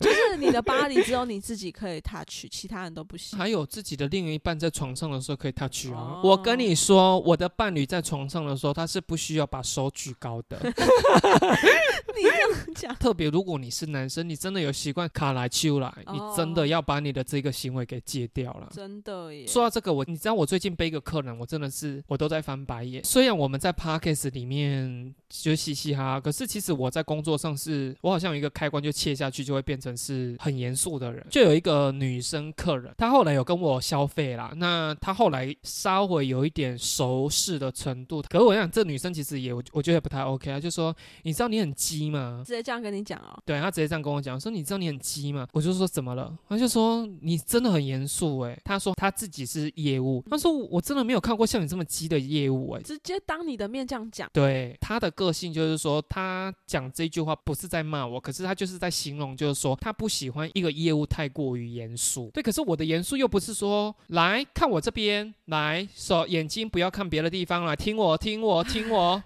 [0.00, 3.38] 就是你的 body 只有你自己可以 touch，其他人都不行。
[3.38, 5.96] 还有自己的另一半在床上的时候可以 touch 啊。
[5.96, 10.60] 哦我跟你说，我的伴侣在床上的时候，他是不需要把手举高的。
[12.16, 18.68] 你这样讲，特别如果你是男生，你真的有习惯卡来秋来，你真的要把你的这个行为给戒掉了。
[18.72, 19.46] 真的耶。
[19.46, 23.04] 说到这个，我你知道我最近背一个客人，我真的是我都在翻白眼。
[23.04, 31.24] 虽然我们在 podcast 里面就嘻嘻哈哈，可是其实我在工作上是，我好像有一个开关就切下去，就会变成是很严肃的人。
[31.30, 42.42] 就有一个女生客人，她后来有跟我消费啦，那她后来稍微有一点熟识的程度，可是我想这女生其实也我我觉得也不太 OK 啊，就说你知道你很鸡吗？
[42.44, 43.40] 直接这样跟你讲哦。
[43.46, 45.46] 对她直接这样跟我讲，说你知道你很鸡吗？
[45.52, 46.36] 我就说怎么了？
[46.48, 48.60] 她就说你真的很严肃诶。
[48.64, 52.82] 她说她自己是业务，她说我真的没有看过像你这么鸡的业务诶。
[52.82, 62.30] 直接当你的面这样讲，对她的个性就是说，他讲这句话不是在骂我，可是他就是在形容，就是说他不喜欢一个业务太过于严肃。
[62.32, 69.22] 对，可是我的严肃又不是说来看我这边，来手眼睛不要看别的地方，来听我听我听我。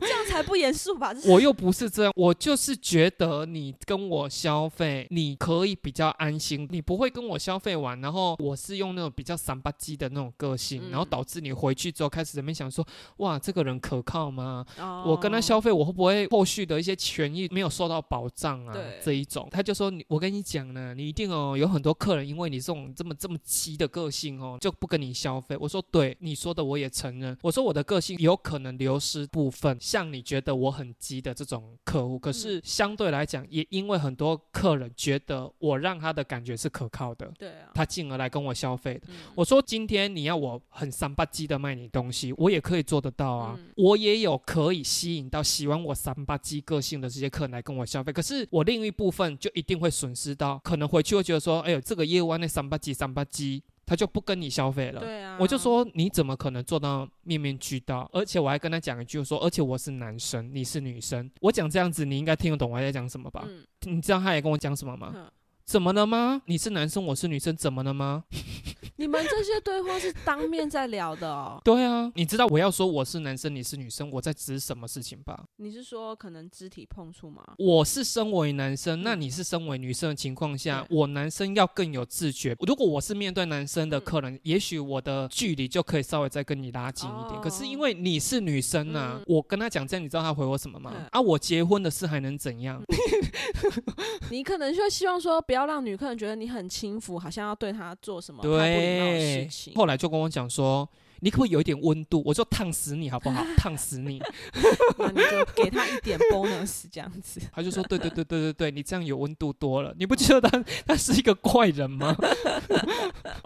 [0.00, 1.14] 这样才不严肃吧？
[1.26, 12.84] 我又不是这样，我就是觉得你跟我消费，你可以比较安心，你不会跟我消费完，然后我是用那种比较散吧唧的那种个性，嗯然后导致你回去之后开始在那边想说，
[13.18, 14.55] 哇，这个人可靠吗？
[14.78, 19.00] 哦我跟他消费，我会不会后续的一些权益没有受到保障啊对？
[19.02, 25.56] 这一种，他就说你，我跟你讲呢，你一定哦，有很多客人因为你这种这么这么急的个性哦，就不跟你消费。
[25.58, 27.36] 我说对，你说的我也承认。
[27.42, 39.02] 我说我的个性有可能流失部分，像你觉得我很急的这种客户，可是相对来讲，也因为很多客人觉得我让他的感觉是可靠的，对啊，他进而来跟我消费的。
[39.08, 48.12] 嗯我说今天你要我很三八鸡的卖你东西，我也可以做得到啊，嗯我也有可以吸引到喜欢我三八鸡个性的这些客人来跟我消费。
[48.12, 55.00] 可是我另一部分就一定会损失到，可能回去会觉得说，哎呦，这个业务啊，那三八鸡三八鸡，他就不跟你消费了。
[55.00, 58.08] 对啊，我就说你怎么可能做到面面俱到？
[58.12, 61.28] 而且我还跟他讲一句说，而且我是男生，你是女生。
[61.40, 63.44] 我讲这样子，你应该听得懂我在讲什么吧？
[63.48, 65.10] 嗯，你知道他也跟我讲什么吗？
[65.12, 65.26] 哼
[65.66, 66.40] 怎么了吗？
[66.46, 68.22] 你是男生，我是女生，怎么了吗？
[68.98, 71.60] 你们这些对话是当面在聊的哦？
[71.64, 75.44] 对啊，你知道我要说我是男生，你是女生，我在指什么事情吧？
[75.56, 77.42] 你是说可能肢体碰触吗？
[77.58, 82.56] 我是身为男生，那嗯你是身为女生的情况下，我男生要更有自觉。
[82.60, 87.40] 如果我是面对男生的嗯客人，也许我的距离就可以稍微再跟你拉近一点。
[87.42, 90.92] 可是因为你是女生啊，嗯我跟他讲这样，你知道他回我什么吗？
[90.96, 92.80] 嗯啊，我结婚的事还能怎样？
[94.30, 99.72] 你可能就希望说，不要让女客人觉得你很轻浮，好像要对她做什么太不礼貌的事对情，。
[99.76, 100.86] 后来就跟我讲说。
[101.20, 102.22] 你可不可以有一点温度？
[102.26, 103.42] 我就烫死你好不好？
[103.56, 104.20] 烫死你！
[104.98, 107.40] 那你就给他一点 bonus 这样子。
[107.50, 109.94] 他就说：对对对对对对，你这样有温度多了。
[109.98, 112.14] 你不觉得他他是一个怪人吗？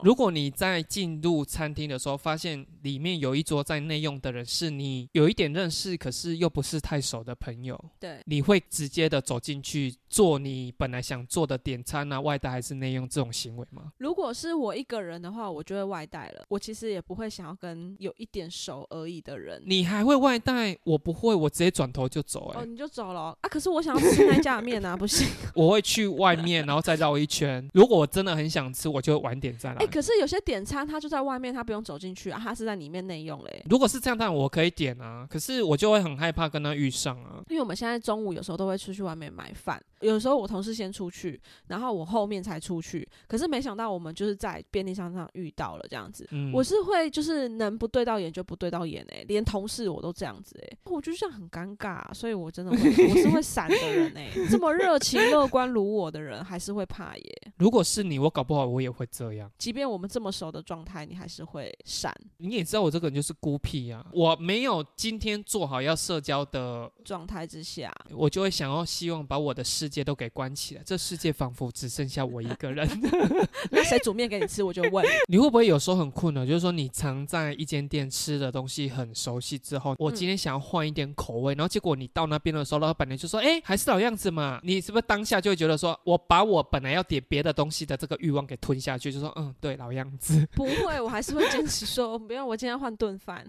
[0.03, 13.93] 如果你在进入餐厅的时候，发现里面有一桌在内用的人是你有一点认识，可是又不是太熟的朋友，对，你会直接的走进去做你本来想做的点餐啊、外带还是内用这种行为吗？
[13.99, 16.45] 如果是我一个人的话，我就会外带了。
[16.49, 19.63] 我其实也不会想要跟有一点熟而已的人。
[19.65, 20.77] 你还会外带？
[20.83, 22.61] 我不会，我直接转头就走、欸。
[22.61, 23.49] 哦，你就走了哦啊！
[23.49, 25.29] 可是我想要吃那家的面啊， 不行。
[25.55, 27.67] 我会去外面，然后再绕一圈。
[27.73, 29.77] 如果我真的很想吃，我就晚点再来。
[29.77, 33.65] 哎、可是有些点餐他就在外面，他不用走进去啊，他是在里面内用嘞。
[33.71, 37.41] 如果是这样，当然我可以点啊，可是我就会很害怕跟他遇上啊。
[37.49, 43.09] 因为我们现在中午有时候都会出去外面买饭，有时候我同事先出去，然后我后面才出去。
[43.27, 46.27] 可是没想到我们就是在便利商店上遇到了这样子。
[46.31, 57.53] 嗯，我是会就是能不对到眼就不对到眼哎、连同事我都这样子哎、我觉得这样很尴尬、所以我真的会我是会闪的人哎、 这么热情乐观如我的人还是会怕耶。
[57.59, 59.51] 如果是你，我搞不好我也会这样。
[59.59, 72.89] 即便我们这么熟的状态，你还是会闪你也知道我这个人就是孤僻啊，我没有今天做好要社交的，状态之下，我就会想要希望把我的世界都给关起来，这世界仿佛只剩下我一个人。
[73.71, 75.05] 那谁煮面给你吃，我就问。
[75.29, 76.47] 你会不会有时候很困扰？
[76.47, 90.47] 就是说你常在一间店吃的东西很熟悉之后，我今天想要换一点口味，然后结果你到那边的时候，老板娘就说：“哎、还是老样子嘛。”你是不是当下就会觉得说，我把我本来要点别的东西的这个欲望给吞下去，就说：“嗯，对，老样子。
[90.55, 93.45] 不会，我还是会坚持说，不要，我今天要换顿饭。”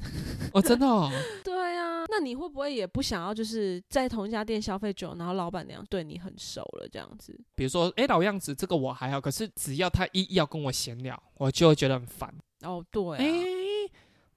[0.53, 1.11] 哦，真的、哦。
[1.43, 7.39] 对啊，那你会不会也不想要，就是在同一家店消费久，然后老板娘对你很熟了这样子？
[7.55, 12.33] 比如说，哎，老样子这个我还好，可是只要他一要跟我闲聊，我就会觉得很烦。
[12.61, 13.45] 哦，对哎、啊，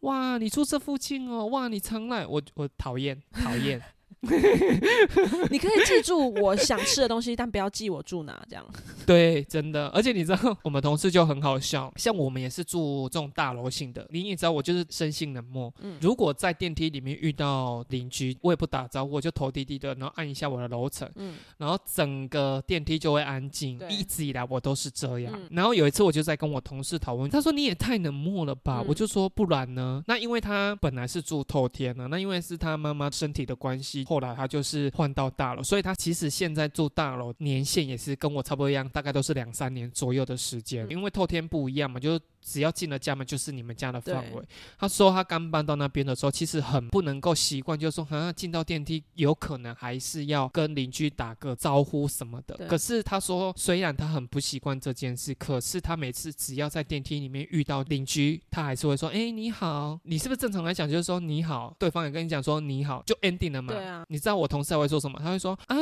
[0.00, 3.82] 哇，你住这附近哦，哇，你常来，我我讨厌讨厌。
[5.50, 8.64] 你可以记住我想吃的东西，但不要记我住哪，这样。
[9.06, 15.72] 对，真的，而且你知道，我们同事就很好笑， 像我们也是住这种大楼型的，你也知道，我就是生性冷漠。
[15.80, 23.80] 嗯如果在电梯里面遇到邻居，我也不打招呼，我就头低低的，然后按一下我的楼层，嗯，然后整个电梯就会安静。
[23.88, 25.32] 一直以来我都是这样。
[25.34, 28.80] 嗯然后有一次我就在跟我同事讨论，他说你也太冷漠了吧？
[28.82, 30.02] 嗯我就说不然呢？
[30.06, 40.86] 那因为他本来是住透天呢，那因为是他妈妈身体的关系，后来他就是换到大楼，所以他其实现在住大楼年限也是跟我差不多一样，大概都是两三年左右的时间。
[40.86, 44.42] 嗯因为透天不一样嘛，就是只要进了家门就是你们家的范围。
[44.78, 52.68] 他说他刚搬到那边的时候，其实很不能够习惯，就是说好像进到电梯，有可能还是要跟邻居打个招呼什么的。
[52.68, 63.72] 可是他说，虽然他很不习惯这件事，可是他每次只要在电梯里面遇到邻居，他还是会说：“哎、你好。”你是不是正常来讲就是说你好，对方也跟你讲说你好，就 ending 了嘛？
[63.72, 65.18] 对啊你知道我同事还会说什么？
[65.18, 65.76] 他会说：“啊，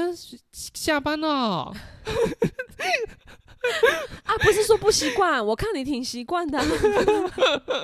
[0.53, 1.73] 下班了。
[4.25, 6.67] ”啊，不是说不习惯，我看你挺习惯的啊、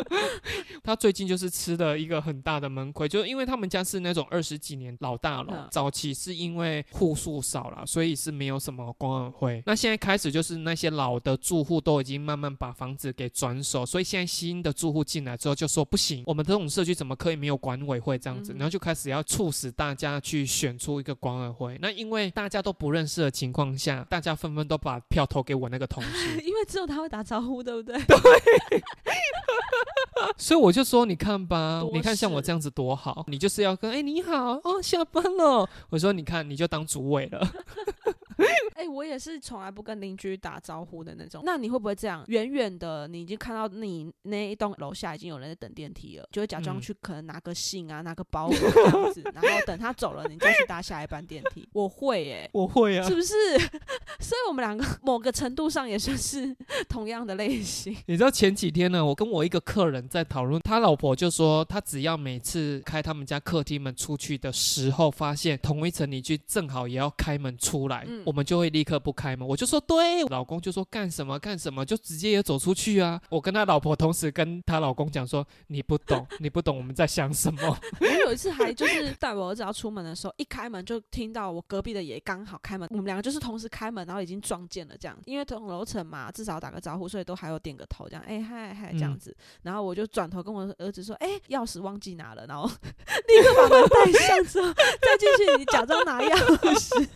[0.85, 9.63] 他最近就是吃了一个很大的闷亏，就是因为他们家是那种二十几年老大楼，嗯早期是因为户数少了，所以是没有什么管委会。
[9.67, 18.53] 那现在开始就是那些老的住户都已经慢慢把房子给转手，所以现在新的住户进来之后就说不行，我们这种社区怎么可以没有管委会这样子？
[18.53, 21.79] 嗯然后就开始要促使大家去选出一个管委会。
[21.81, 26.41] 那因为大家都不认识的情况下，大家纷纷都把票投给我那个同事。
[26.45, 28.17] 因为只有他会打招呼，对不对 对？
[30.37, 35.69] 所以我就说，你看吧，你看像我这样子多好，你就是要跟哎、你好哦，下班了。
[35.91, 37.47] 我说你看，你就当主委了。
[38.75, 41.43] 哎、我也是从来不跟邻居打招呼的那种。
[41.45, 42.25] 那你会不会这样？
[42.29, 51.69] 远远的你已经看到你那一栋楼下已经有人在等电梯了，就会假装嗯去可能拿个信啊，拿个包裹这样子，然后等他走了，你再去搭下一班电梯。
[51.73, 53.35] 我会哎、我会啊是不是？
[54.21, 56.55] 所以我们两个某个程度上也算是
[56.89, 57.97] 同样的类型。
[58.07, 69.49] 你知道前几天呢，我跟我一个客人在讨论，他老婆就说，他只要每次开他们家客厅门出去的时候，发现同一层邻居正好也要开门出来，嗯我们就会立刻不开门。
[69.49, 73.19] 我就说对，老公就说干什么干什么，就直接也走出去啊。
[73.31, 77.79] 我跟他老婆同时跟他老公讲说，你不懂， 你不懂我们在想什么。
[78.01, 89.35] 我有一次还就是带我儿子要出门的时候，一开门就听到我隔壁的也刚好开门，我们两个就是同时开门，然后已经撞见了这样，因为同楼层嘛，至少打个招呼，所以都还有点个头这样，哎嗨嗨这样子。
[89.63, 92.69] 然后我就转头跟我儿子说，哎，钥匙忘记拿了，然后
[93.27, 96.37] 立刻把门带上之后再进去，你假装拿钥
[96.75, 97.09] 匙。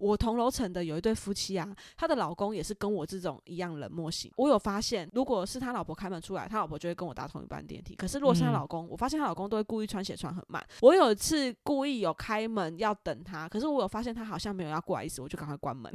[0.00, 4.32] 我同楼层的有一对夫妻啊，她的老公也是跟我这种一样冷漠型。
[4.36, 7.94] 我有发现，如果是他老婆开门出来，他老婆就会跟我搭同一班电梯。
[7.94, 10.64] 可是如果是他老公，我发现他老公都会故意穿鞋穿很慢。
[10.80, 15.92] 我有一次故意有开门要等他，可是我有发现他好像没有要过来意思，我就赶快关门。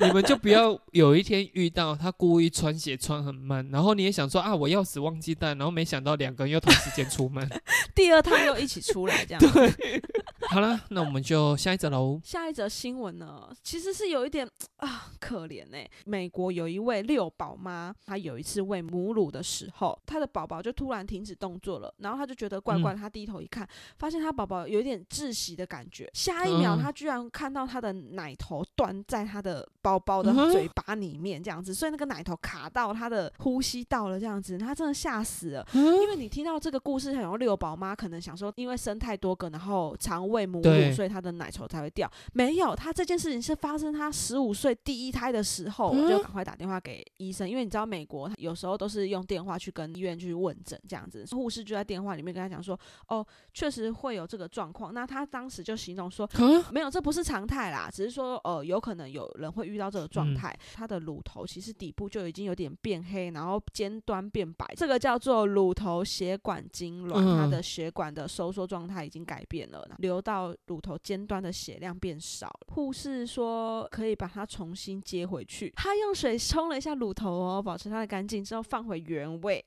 [0.00, 7.46] 你们就不要有一天遇到他故意穿鞋穿很慢，然后你也想说啊，我钥匙忘记带，然后没想到两个人又同时间出门，
[7.94, 9.52] 第二趟又一起出来这样。
[9.52, 10.02] 对，
[10.48, 12.18] 好了，那我们就下一则喽。
[12.24, 15.76] 下一则新闻呢，其实是有一点啊可怜呢。
[16.06, 29.89] 美国有一位六宝妈，她有一次喂母乳的时候，她的宝宝就突然停止动作了，然后她就觉得怪怪，她低头一看，发现她宝宝有一点窒息的感觉，下一秒她居然看到她的奶头断在她的宝。
[29.90, 35.66] 包包的嘴巴里面这样子，所以那个奶头卡到他的呼吸道了，这样子，他真的吓死了。
[35.74, 42.08] 因为你听到这个故事，很多六宝妈可能想说，因为生太多个，然后肠胃母乳，所以他的奶头才会掉。
[42.32, 52.78] 没有，他这件事情是发生他十五岁第一胎的时候，我就赶快打电话给医生，因为你知道美国有时候都是用电话去跟医院去问诊这样子，护士就在电话里面跟他讲说，
[53.08, 54.94] 哦，确实会有这个状况。
[54.94, 56.28] 那他当时就形容说，
[56.70, 59.79] 没有，这不是常态啦，只是说，呃，有可能有人会遇。
[59.80, 72.50] 到这个状态，它的乳头其实底部就已经有点变黑，然后尖端变白，这个叫做乳头血管痉挛，它的血管的收缩状态已经改变了，流到乳头尖端的血量变少。
[72.68, 79.64] 护士说可以把它重新接回去，他用水冲了一下乳头哦，保持它的干净之后放回原位，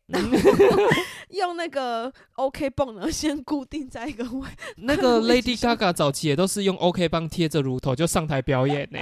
[1.29, 4.47] 用那个 OK 泵呢先固定在一个位。
[4.77, 8.99] 那个 Lady Gaga 早期也都是用 OK 泵贴着乳头就上台表演呢，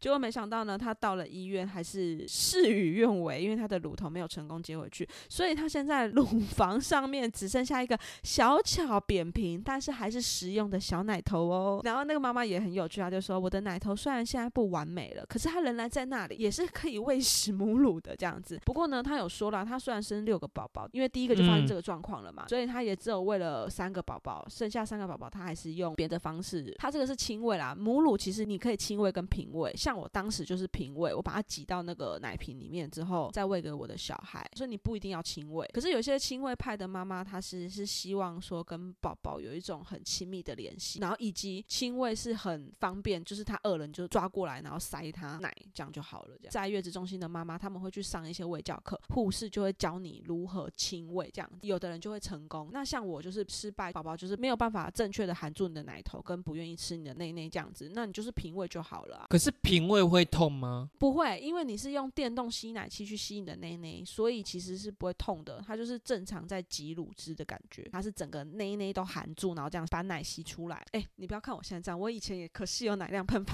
[0.00, 0.42] 结果没想。
[0.42, 11.80] 想到呢，他到了医院还是事与愿违，因为他的乳头没有成功接回去，所以他现在乳房上面只剩下一个小巧扁平，但是还是实用的小奶头哦。
[11.84, 18.58] 然后那个妈妈也很有趣，她就说：“我的奶头虽然现在不完美了，可是它仍然在那里，也是可以喂食母乳的这样子。
[18.64, 26.74] 不过呢，她有说了，她虽然生六个宝宝，因为第一个就发生这个状况了嘛，所以她也只有喂了三个宝宝，剩下三个宝宝她还是用别的方式。
[26.78, 30.21] 她这个是亲喂啦，母乳其实你可以亲喂跟平喂，像我当。
[30.22, 34.48] 当时就是平喂，我把它挤到那个奶瓶里面之后，再喂给我的小孩。
[34.54, 46.36] 所以你不一定要亲喂，可是有些亲喂派的妈妈，她是是希望说跟宝宝有一种很亲密的联系，然后以及亲喂是很方便，就是他饿了你就抓过来，然后塞他奶，这样就好了。
[46.48, 52.70] 在月子中心的妈妈，他们会去上一些喂教课，护士就会教你如何亲喂，这样有的人就会成功。
[52.72, 59.26] 那像我就是失败，宝宝就是没有办法正确的含住你的奶头，跟不愿意吃你的内内这样子，那你就是平喂就好了。
[59.28, 60.22] 可是平喂会。
[60.22, 60.88] 会痛吗？
[60.98, 65.60] 不会，因为你是用电动吸奶器去吸你的内内，所以其实是不会痛的。
[65.66, 70.80] 它就是正常在挤乳汁的感觉，它是整个内内都含住，然后这样把奶吸出来。
[70.92, 73.52] 哎，你不要看我现在这样，我以前也可是有奶量喷发。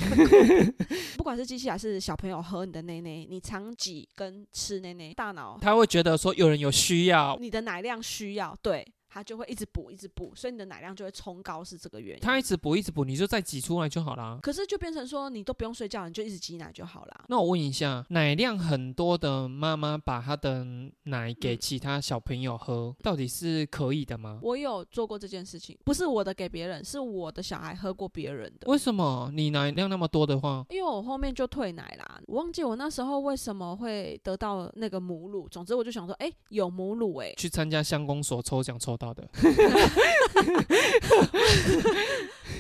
[1.16, 8.86] 不管是机器还是小朋友喝你的内内，你常挤跟吃内内，大脑他会觉得说有人有需要，你的奶量需要对。
[9.08, 12.20] 它就会一直补，一直补，所以你的奶量就会冲高，是这个原因。
[12.20, 14.38] 它一直补，一直补，你就再挤出来就好啦。
[14.42, 17.24] 可是就变成说，你都不用睡觉，你就一直挤奶就好啦。
[17.28, 20.66] 那我问一下，奶量很多的妈妈把她的
[21.04, 24.38] 奶给其他小朋友喝，到底是可以的吗？
[24.42, 28.70] 我有做过这件事情，不是我的给别人，是我的小孩喝过别人的。
[28.70, 30.64] 为什么你奶量那么多的话？
[30.68, 32.20] 因为我后面就退奶啦。
[32.26, 35.48] 我忘记我那时候为什么会得到那个母乳。
[35.48, 39.26] 总之我就想说，哎，有母乳哎，去参加相公所抽奖抽到的。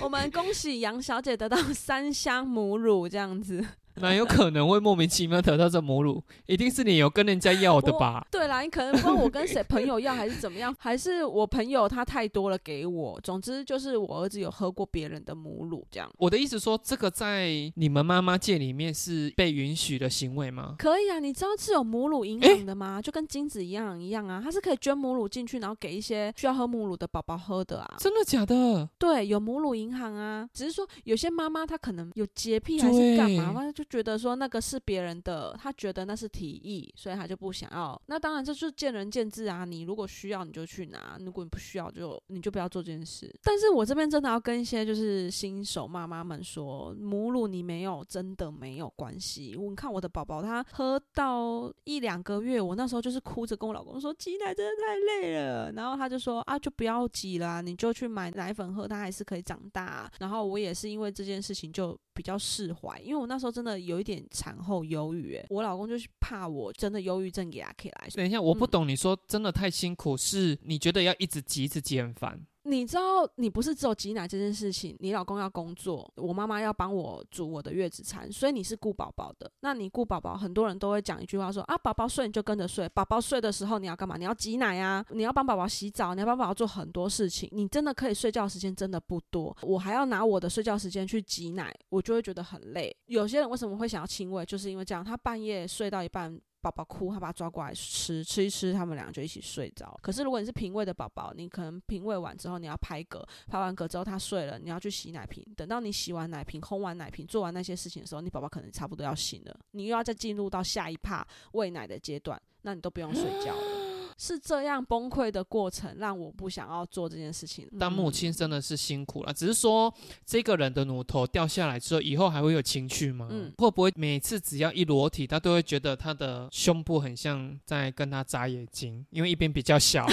[0.00, 3.64] 我们恭喜杨小姐得到三箱母乳，这样子。
[3.98, 6.22] 哪有可能会莫名其妙得到这母乳？
[6.46, 8.26] 一定是你有跟人家要的吧？
[8.30, 10.74] 对啦，你可能问我跟谁朋友要，还是怎么样？
[10.78, 13.20] 还是我朋友他太多了给我。
[13.22, 16.08] 总之就是我儿子有喝过别人的母乳，这样。
[16.18, 20.76] 我的意思说，这个在你们妈妈界里面是被允许的行为吗？
[20.78, 23.02] 可以啊，你知道是有母乳银行的吗？
[23.02, 27.96] 就跟精子一样一样啊，它是可以捐母乳进去，然后给一些需要喝母乳的宝宝喝的啊。
[27.98, 28.88] 真的假的？
[28.98, 30.48] 对，有母乳银行啊。
[30.54, 33.84] 只是说有些妈妈她可能有洁癖还是干嘛，就。
[33.88, 38.00] 觉得说那个是别人的，他觉得那是提议，所以他就不想要。
[38.06, 43.34] 那当然这就是见仁见智啊，你如果需要你就去拿，如果你不需要就你就不要做这件事。
[43.42, 49.56] 但是我这边真的要跟一些就是新手妈妈们说，母乳你没有真的没有关系。
[49.56, 60.10] 我看我的宝宝他喝到一两个月，我那时候就是哭着跟我老公说挤奶真的太累了，然后他就说啊就不要挤啦，你就去买奶粉喝，他还是可以长大。
[60.18, 68.08] 然后我也是因为这件事情就比较释怀，因为我那时候真的有一点产后忧郁，哎，我老公就是怕我真的忧郁症给他起来。
[68.12, 72.44] 等一下，我不懂你说真的太辛苦，是你觉得要一直急一直挤很烦？
[72.68, 79.50] 你知道，你不是只有挤奶这件事情，你老公要工作，我妈妈要帮我煮我的月子餐，所以你是顾宝宝的。
[79.60, 84.16] 那你顾宝宝，很多人都会讲一句话说啊，宝宝睡你就跟着睡，宝宝睡的时候你要干嘛？
[84.18, 87.48] 你要挤奶啊，你要帮宝宝洗澡，你要帮宝宝做很多事情。
[87.52, 92.94] 你真的可以睡觉时间真的不多，我还要拿我的睡觉时间去挤奶，我就会觉得很累。
[93.06, 96.38] 有些人为什么会想要亲喂，就是因为这样，他半夜睡到一半。
[96.60, 99.98] 宝宝哭，他把他抓过来吃，吃一吃，他们俩就一起睡着。
[100.02, 105.44] 可是如果你是平喂的宝宝，你可能平喂完之后，你要拍嗝，拍完嗝之后他睡了，你要去洗奶瓶。
[105.56, 113.77] 等到你洗完奶瓶、烘完奶瓶、做完那些事情的时候，你宝宝可能差不多要醒了，你又要再进入到下一趴喂奶的阶段，那你都不用睡觉了。
[114.18, 117.66] 是这样崩溃的过程，让我不想要做这件事情。
[117.78, 119.92] 当母亲真的是辛苦了，只是说
[120.26, 123.28] 这个人的乳头掉下来之后，以后还会有情趣吗？
[123.30, 130.04] 嗯，会不会每次只要一裸体，他都会觉得他的胸部很像在跟他眨眼睛，因为一边比较小。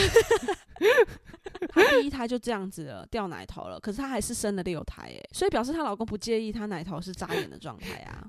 [1.75, 8.25] 第一胎就这样子了，掉奶头了，可是她还是生了六胎，哎，所以表示她老公不介意她奶头是扎眼的状态啊。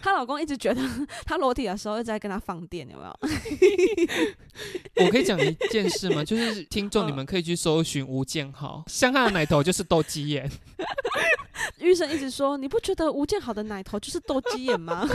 [0.00, 0.80] 她老公一直觉得
[1.24, 3.18] 她裸体的时候一直在跟她放电，有没有？
[5.04, 6.24] 我可以讲一件事吗？
[6.24, 10.50] 就是听众你们可以去搜寻吴建豪，像他的奶头就是斗鸡眼。
[11.78, 15.06] 医生一直说，你不觉得吴建豪的奶头就是斗鸡眼吗？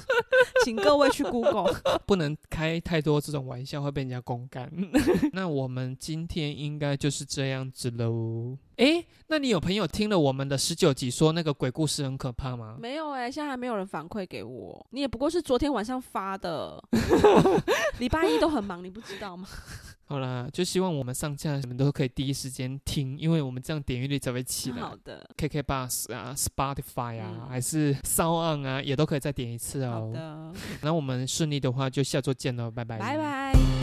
[0.64, 1.72] 请各位去 Google，
[2.06, 4.70] 不能开太多这种玩笑，会被人家公干。
[5.32, 8.56] 那我们今天应该就是这样子喽。
[8.76, 12.76] 哎，那你有朋友听了我们的十九集说那个鬼故事很可怕吗？
[12.80, 14.86] 没有哎，现在还没有人反馈给我。
[14.90, 16.82] 你也不过是昨天晚上发的，
[17.98, 19.48] 礼拜一都很忙，你不知道吗？
[20.08, 24.80] 好啦，就希望我们上架你们都可以第一时间听，因为我们这样点阅率才会起来。
[24.80, 29.90] 好的，KK Bus 啊，Spotify 啊，还是 Sound 啊，也都可以再点一次哦。
[29.90, 30.52] 好的，
[30.82, 32.98] 那我们顺利的话就下周见喽，拜拜。
[32.98, 33.77] 拜拜。